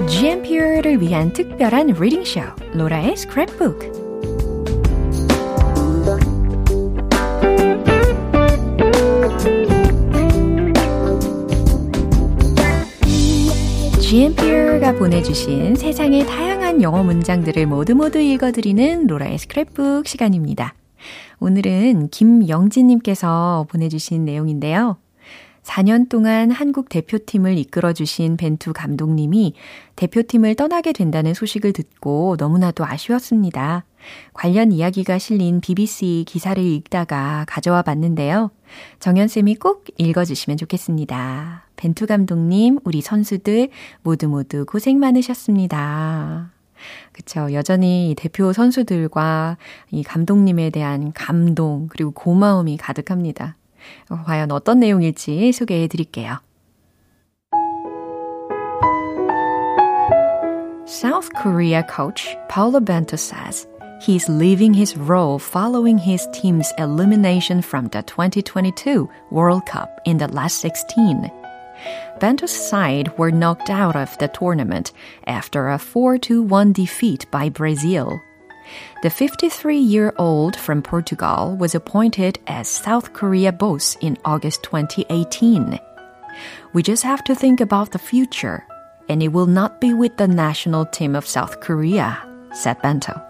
GMP를 0.08 1.02
위한 1.02 1.34
특별한 1.34 1.88
리딩쇼 1.88 2.42
로라의 2.74 3.16
스크랩북 3.16 4.07
보내주신 15.09 15.75
세상의 15.75 16.27
다양한 16.27 16.83
영어 16.83 17.03
문장들을 17.03 17.65
모두 17.65 17.95
모두 17.95 18.19
읽어드리는 18.19 19.07
로라의 19.07 19.39
스크랩북 19.39 20.07
시간입니다. 20.07 20.75
오늘은 21.41 22.11
김영진님께서 22.11 23.65
보내주신 23.71 24.27
내용인데요. 24.27 24.99
4년 25.63 26.11
동안 26.11 26.51
한국 26.51 26.91
대표팀을 26.91 27.57
이끌어주신 27.57 28.37
벤투 28.37 28.75
감독님이 28.75 29.55
대표팀을 29.97 30.57
떠나게 30.57 30.93
된다는 30.93 31.33
소식을 31.33 31.73
듣고 31.73 32.37
너무나도 32.39 32.85
아쉬웠습니다. 32.85 33.87
관련 34.35 34.73
이야기가 34.73 35.17
실린 35.17 35.63
BBC 35.63 36.25
기사를 36.27 36.63
읽다가 36.63 37.47
가져와 37.49 37.81
봤는데요. 37.81 38.51
정연쌤이 39.01 39.57
꼭 39.57 39.85
읽어주시면 39.97 40.57
좋겠습니다. 40.57 41.65
벤투 41.77 42.07
감독님, 42.07 42.79
우리 42.85 43.01
선수들 43.01 43.69
모두 44.03 44.29
모두 44.29 44.65
고생 44.67 44.99
많으셨습니다. 44.99 46.51
그쵸. 47.13 47.53
여전히 47.53 48.15
대표 48.17 48.53
선수들과 48.53 49.57
이 49.91 50.03
감독님에 50.03 50.71
대한 50.71 51.13
감동, 51.13 51.89
그리고 51.89 52.13
고마움이 52.13 52.77
가득합니다. 52.77 53.57
과연 54.25 54.53
어떤 54.53 54.81
내용일지 54.81 55.53
소개해 55.53 55.89
드릴게요. 55.89 56.39
South 60.87 61.31
Korea 61.41 61.83
coach 61.87 62.37
Paulo 62.49 62.81
Bento 62.81 63.17
says 63.17 63.69
he's 64.01 64.29
leaving 64.29 64.75
his 64.75 64.97
role 64.97 65.39
following 65.39 65.99
his 65.99 66.27
team's 66.33 66.73
elimination 66.79 67.63
from 67.63 67.89
the 67.89 68.03
2022 68.03 69.09
World 69.31 69.67
Cup 69.67 70.01
in 70.05 70.19
the 70.19 70.29
last 70.29 70.59
16. 70.59 71.31
Bento's 72.19 72.51
side 72.51 73.17
were 73.19 73.31
knocked 73.31 73.71
out 73.71 73.97
of 73.97 74.17
the 74.19 74.29
tournament 74.29 74.93
after 75.27 75.69
a 75.69 75.79
4-1 75.79 76.73
defeat 76.73 77.27
by 77.31 77.49
Brazil. 77.49 78.21
The 79.03 79.09
53-year-old 79.09 80.57
from 80.57 80.83
Portugal 80.83 81.57
was 81.57 81.75
appointed 81.75 82.39
as 82.47 82.69
South 82.69 83.13
Korea 83.13 83.53
boss 83.53 83.97
in 84.01 84.19
August 84.25 84.63
2018. 84.65 85.79
We 86.73 86.83
just 86.83 87.03
have 87.03 87.25
to 87.25 87.35
think 87.35 87.61
about 87.61 87.93
the 87.93 87.99
future, 87.99 88.67
and 89.09 89.23
it 89.23 89.29
will 89.29 89.47
not 89.47 89.81
be 89.81 89.95
with 89.95 90.17
the 90.17 90.29
national 90.29 90.87
team 90.87 91.17
of 91.17 91.27
South 91.27 91.61
Korea, 91.61 92.19
said 92.53 92.81
Bento. 92.83 93.28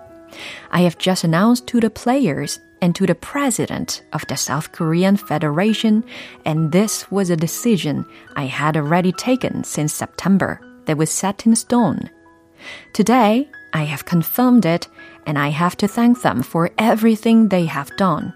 I 0.71 0.81
have 0.81 0.99
just 0.99 1.25
announced 1.25 1.67
to 1.69 1.81
the 1.81 1.91
players 1.91 2.61
and 2.81 2.95
to 2.95 3.07
the 3.07 3.15
president 3.15 4.03
of 4.13 4.27
the 4.29 4.37
South 4.37 4.73
Korean 4.73 5.17
Federation, 5.17 6.05
and 6.45 6.71
this 6.73 7.11
was 7.11 7.31
a 7.31 7.37
decision 7.37 8.05
I 8.37 8.45
had 8.45 8.77
already 8.77 9.13
taken 9.13 9.65
since 9.65 9.93
September 9.93 10.61
that 10.87 10.97
was 10.97 11.11
set 11.11 11.47
in 11.47 11.57
stone. 11.57 12.11
Today, 12.93 13.49
I 13.73 13.85
have 13.85 14.05
confirmed 14.05 14.65
it, 14.65 14.89
and 15.27 15.39
I 15.39 15.49
have 15.49 15.77
to 15.79 15.89
thank 15.89 16.23
them 16.23 16.43
for 16.43 16.71
everything 16.79 17.49
they 17.49 17.67
have 17.67 17.95
done. 17.97 18.33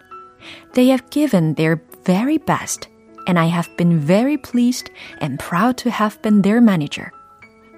They 0.74 0.88
have 0.88 1.08
given 1.10 1.54
their 1.54 1.82
very 2.04 2.38
best, 2.38 2.88
and 3.26 3.38
I 3.38 3.46
have 3.46 3.74
been 3.76 3.98
very 3.98 4.36
pleased 4.36 4.90
and 5.18 5.38
proud 5.38 5.76
to 5.78 5.90
have 5.90 6.20
been 6.22 6.42
their 6.42 6.60
manager. 6.60 7.12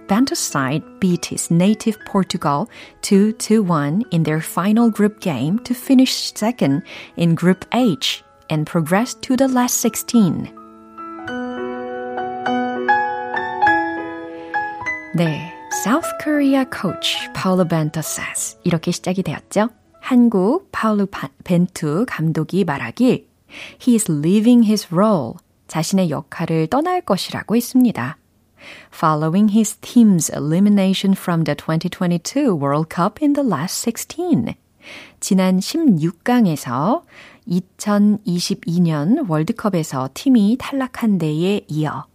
Bento's 0.06 0.38
side 0.38 0.82
beat 1.00 1.26
his 1.26 1.50
native 1.50 1.98
Portugal 2.06 2.68
2-1 3.02 4.02
in 4.10 4.22
their 4.22 4.40
final 4.40 4.90
group 4.90 5.20
game 5.20 5.58
to 5.60 5.74
finish 5.74 6.32
second 6.34 6.82
in 7.16 7.34
Group 7.34 7.64
H 7.72 8.22
and 8.50 8.66
progress 8.66 9.14
to 9.22 9.36
the 9.36 9.48
last 9.48 9.80
16. 9.80 10.52
네, 15.16 15.52
South 15.84 16.10
Korea 16.20 16.64
coach 16.66 17.16
Paulo 17.34 17.64
벤터 17.64 18.00
says 18.00 18.58
이렇게 18.64 18.90
시작이 18.90 19.22
되었죠. 19.22 19.68
한국 20.00 20.68
파울루 20.70 21.06
벤투 21.44 22.04
감독이 22.06 22.64
말하길 22.64 23.26
He 23.80 23.94
is 23.94 24.10
leaving 24.10 24.64
his 24.64 24.88
role. 24.92 25.34
자신의 25.68 26.10
역할을 26.10 26.66
떠날 26.66 27.00
것이라고 27.00 27.56
했습니다 27.56 28.18
Following 28.91 29.49
his 29.49 29.77
team's 29.81 30.29
elimination 30.29 31.13
from 31.13 31.43
the 31.43 31.55
2022 31.55 32.53
World 32.55 32.89
Cup 32.89 33.21
in 33.21 33.33
the 33.33 33.47
last 33.47 33.81
16. 33.81 34.55
지난 35.19 35.59
16강에서 35.59 37.03
2022년 37.47 39.29
월드컵에서 39.29 40.09
팀이 40.13 40.57
탈락한 40.59 41.17
데에 41.17 41.61
이어 41.67 42.05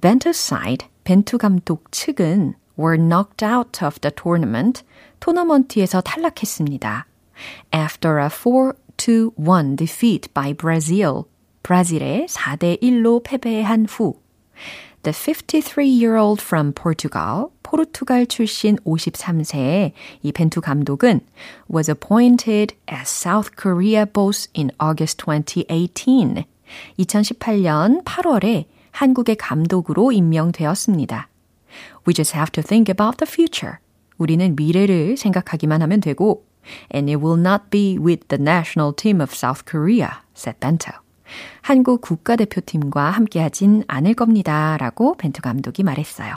Bento's 0.00 0.38
side, 0.38 0.88
벤투 1.04 1.38
감독 1.38 1.92
측은 1.92 2.54
were 2.78 2.96
knocked 2.96 3.44
out 3.44 3.84
of 3.84 4.00
the 4.00 4.10
tournament, 4.14 4.82
토너먼트에서 5.20 6.00
탈락했습니다. 6.00 7.06
After 7.74 8.18
a 8.18 8.28
4-1 8.28 9.76
defeat 9.76 10.32
by 10.32 10.54
Brazil, 10.54 11.24
브라질에 11.62 12.26
4대 12.26 12.80
1로 12.80 13.22
패배한 13.22 13.86
후 13.86 14.20
The 15.04 15.12
53-year-old 15.12 16.42
from 16.42 16.72
Portugal, 16.72 17.50
포르투갈 17.62 18.26
출신 18.26 18.76
53세의 18.84 19.92
이 20.22 20.32
벤투 20.32 20.60
감독은 20.60 21.20
was 21.72 21.90
appointed 21.90 22.74
as 22.90 23.08
South 23.08 23.50
Korea 23.56 24.04
boss 24.04 24.48
in 24.54 24.70
August 24.78 25.18
2018. 25.24 26.44
2018년 26.98 28.04
8월에 28.04 28.66
한국의 28.92 29.36
감독으로 29.36 30.12
임명되었습니다. 30.12 31.28
We 32.06 32.14
just 32.14 32.36
have 32.36 32.50
to 32.52 32.62
think 32.62 32.92
about 32.92 33.18
the 33.18 33.30
future. 33.30 33.78
우리는 34.18 34.54
미래를 34.54 35.16
생각하기만 35.16 35.80
하면 35.82 36.00
되고 36.00 36.44
and 36.92 37.10
it 37.10 37.16
will 37.16 37.40
not 37.40 37.70
be 37.70 37.98
with 37.98 38.28
the 38.28 38.38
national 38.38 38.92
team 38.92 39.20
of 39.20 39.34
South 39.34 39.64
Korea, 39.64 40.22
said 40.34 40.60
Bento. 40.60 40.92
한국 41.61 42.01
국가대표팀과 42.01 43.09
함께하진 43.09 43.83
않을 43.87 44.13
겁니다. 44.13 44.77
라고 44.77 45.15
벤투 45.15 45.41
감독이 45.41 45.83
말했어요. 45.83 46.35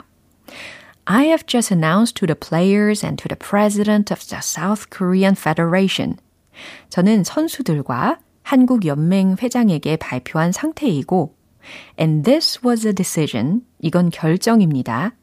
I 1.05 1.25
have 1.25 1.45
just 1.47 1.73
announced 1.73 2.15
to 2.15 2.27
the 2.27 2.35
players 2.35 3.03
and 3.05 3.21
to 3.21 3.27
the 3.27 3.37
president 3.37 4.13
of 4.13 4.19
the 4.27 4.41
South 4.43 4.87
Korean 4.95 5.35
Federation. 5.35 6.17
저는 6.89 7.23
선수들과 7.23 8.19
한국 8.43 8.85
연맹 8.85 9.37
회장에게 9.41 9.95
발표한 9.97 10.51
상태이고, 10.51 11.35
and 11.99 12.23
this 12.23 12.59
was 12.65 12.85
a 12.85 12.93
decision. 12.93 13.61
이건 13.79 14.09
결정입니다. 14.09 15.13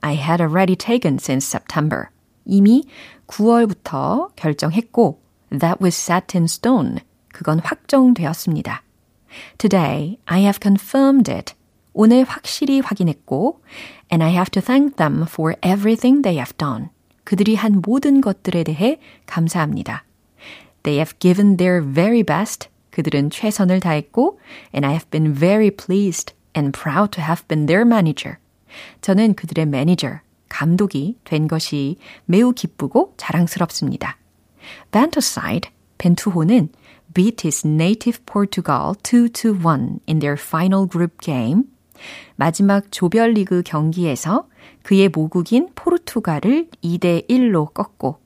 I 0.00 0.14
had 0.16 0.42
already 0.42 0.76
taken 0.76 1.18
since 1.20 1.46
September. 1.46 2.08
이미 2.44 2.84
9월부터 3.26 4.34
결정했고, 4.36 5.20
that 5.50 5.82
was 5.82 5.96
set 5.96 6.36
in 6.36 6.44
stone. 6.44 7.00
그건 7.32 7.58
확정되었습니다. 7.58 8.82
Today, 9.58 10.18
I 10.26 10.40
have 10.40 10.58
confirmed 10.60 11.30
it. 11.30 11.54
오늘 11.92 12.24
확실히 12.24 12.80
확인했고, 12.80 13.62
and 14.10 14.22
I 14.22 14.32
have 14.32 14.50
to 14.50 14.62
thank 14.62 14.96
them 14.96 15.22
for 15.22 15.54
everything 15.62 16.22
they 16.22 16.36
have 16.36 16.56
done. 16.58 16.88
그들이 17.24 17.54
한 17.54 17.80
모든 17.84 18.20
것들에 18.20 18.64
대해 18.64 19.00
감사합니다. 19.26 20.04
They 20.82 20.98
have 20.98 21.18
given 21.18 21.56
their 21.56 21.82
very 21.82 22.22
best. 22.22 22.68
그들은 22.90 23.30
최선을 23.30 23.80
다했고, 23.80 24.38
and 24.74 24.86
I 24.86 24.92
have 24.92 25.10
been 25.10 25.34
very 25.34 25.70
pleased 25.70 26.34
and 26.56 26.78
proud 26.78 27.10
to 27.12 27.24
have 27.24 27.46
been 27.48 27.66
their 27.66 27.86
manager. 27.86 28.38
저는 29.00 29.34
그들의 29.34 29.66
매니저, 29.66 30.20
감독이 30.48 31.18
된 31.24 31.48
것이 31.48 31.96
매우 32.26 32.52
기쁘고 32.52 33.14
자랑스럽습니다. 33.16 34.18
Bento's 34.92 35.26
side, 35.26 35.70
벤투호는 35.98 36.68
beat 37.14 37.42
his 37.42 37.64
native 37.64 38.24
Portugal 38.26 38.96
2-1 39.02 40.00
in 40.06 40.18
their 40.18 40.36
final 40.36 40.86
group 40.86 41.20
game. 41.20 41.64
마지막 42.36 42.90
조별리그 42.90 43.62
경기에서 43.62 44.48
그의 44.82 45.08
모국인 45.08 45.70
포르투갈을 45.74 46.68
2대 46.82 47.28
1로 47.28 47.72
꺾고 47.72 48.18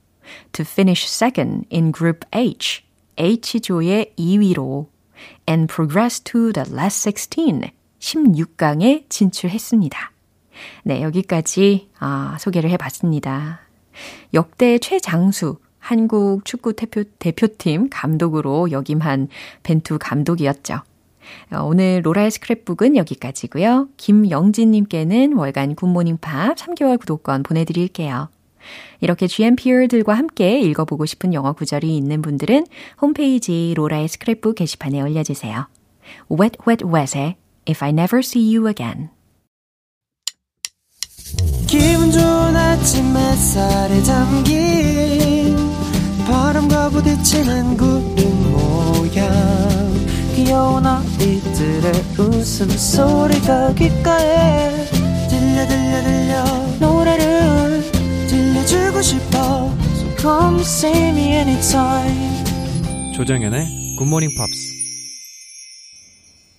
to 0.51 0.63
finish 0.63 1.07
second 1.07 1.65
in 1.71 1.91
group 1.91 2.25
H, 2.33 2.83
H조의 3.17 4.13
2위로 4.17 4.87
and 5.47 5.73
progress 5.73 6.19
to 6.21 6.51
the 6.51 6.69
last 6.71 7.01
16, 7.01 7.71
16강에 7.99 9.05
진출했습니다. 9.09 10.11
네, 10.83 11.01
여기까지 11.01 11.89
아, 11.99 12.37
소개를 12.39 12.69
해 12.69 12.77
봤습니다. 12.77 13.61
역대 14.33 14.77
최장수 14.77 15.57
한국 15.79 16.45
축구 16.45 16.73
대표, 16.73 17.03
대표팀 17.19 17.89
감독으로 17.89 18.71
역임한 18.71 19.29
벤투 19.63 19.97
감독이었죠. 19.99 20.81
오늘 21.61 22.01
로라의 22.03 22.31
스크랩북은 22.31 22.95
여기까지고요. 22.95 23.89
김영진님께는 23.97 25.33
월간 25.33 25.75
굿모닝 25.75 26.17
팝 26.21 26.55
3개월 26.55 26.99
구독권 26.99 27.43
보내드릴게요. 27.43 28.29
이렇게 28.99 29.27
GMPR들과 29.27 30.13
함께 30.13 30.59
읽어보고 30.59 31.05
싶은 31.05 31.33
영어 31.33 31.53
구절이 31.53 31.95
있는 31.95 32.21
분들은 32.21 32.65
홈페이지 33.01 33.73
로라의 33.75 34.07
스크랩북 34.07 34.55
게시판에 34.55 35.01
올려주세요. 35.01 35.67
Wet 36.31 36.57
Wet 36.67 36.85
Wet의 36.85 37.35
If 37.67 37.83
I 37.83 37.91
Never 37.91 38.19
See 38.19 38.55
You 38.55 38.67
Again 38.67 39.09
기분 41.67 42.11
좋은 42.11 42.55
아침 42.55 43.15
햇살에 43.15 44.01
담긴 44.01 45.38
바람과 46.29 46.89
부딪히는 46.89 47.75
구름 47.75 48.51
모양. 48.51 49.27
귀여운 50.35 50.85
아이들의 50.85 51.91
웃음소리가 52.17 53.73
귓가에 53.73 54.85
들려 55.27 55.67
들려 55.67 56.03
들려. 56.03 56.43
노래를 56.79 57.81
들려주고 58.27 59.01
싶어. 59.01 59.73
So 59.95 60.15
come 60.17 60.61
see 60.61 61.09
me 61.09 61.33
anytime. 61.33 62.43
조정연의 63.15 63.95
굿모닝 63.97 64.29
팝스 64.37 64.69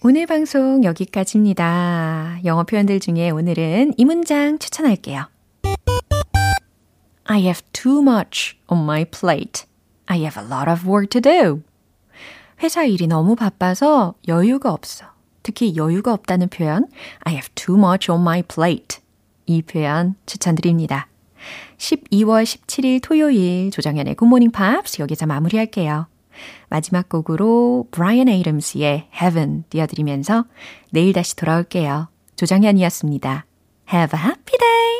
오늘 0.02 0.26
방송 0.26 0.82
여기까지입니다. 0.82 2.40
영어 2.44 2.64
표현들 2.64 3.00
중에 3.00 3.30
오늘은 3.30 3.94
이 3.96 4.04
문장 4.04 4.58
추천할게요. 4.58 5.26
I 7.30 7.42
have 7.42 7.62
too 7.72 8.02
much 8.02 8.56
on 8.68 8.84
my 8.84 9.04
plate. 9.04 9.64
I 10.08 10.18
have 10.24 10.36
a 10.36 10.44
lot 10.44 10.68
of 10.68 10.84
work 10.84 11.10
to 11.10 11.20
do. 11.20 11.62
회사 12.60 12.82
일이 12.84 13.06
너무 13.06 13.36
바빠서 13.36 14.14
여유가 14.26 14.72
없어. 14.72 15.06
특히 15.44 15.76
여유가 15.76 16.12
없다는 16.12 16.48
표현, 16.48 16.88
I 17.20 17.34
have 17.34 17.48
too 17.54 17.78
much 17.78 18.10
on 18.10 18.22
my 18.22 18.42
plate. 18.42 18.98
이 19.46 19.62
표현 19.62 20.16
추천드립니다. 20.26 21.06
12월 21.78 22.42
17일 22.42 23.00
토요일 23.00 23.70
조정현의 23.70 24.16
굿모닝 24.16 24.50
팝스 24.50 25.00
여기서 25.00 25.26
마무리할게요. 25.26 26.08
마지막 26.68 27.08
곡으로 27.08 27.86
브라이언 27.92 28.28
에이름스의 28.28 29.08
Heaven 29.14 29.64
띄워드리면서 29.70 30.46
내일 30.90 31.12
다시 31.12 31.36
돌아올게요. 31.36 32.08
조정현이었습니다. 32.34 33.46
Have 33.92 34.18
a 34.18 34.24
happy 34.24 34.58
day! 34.58 34.90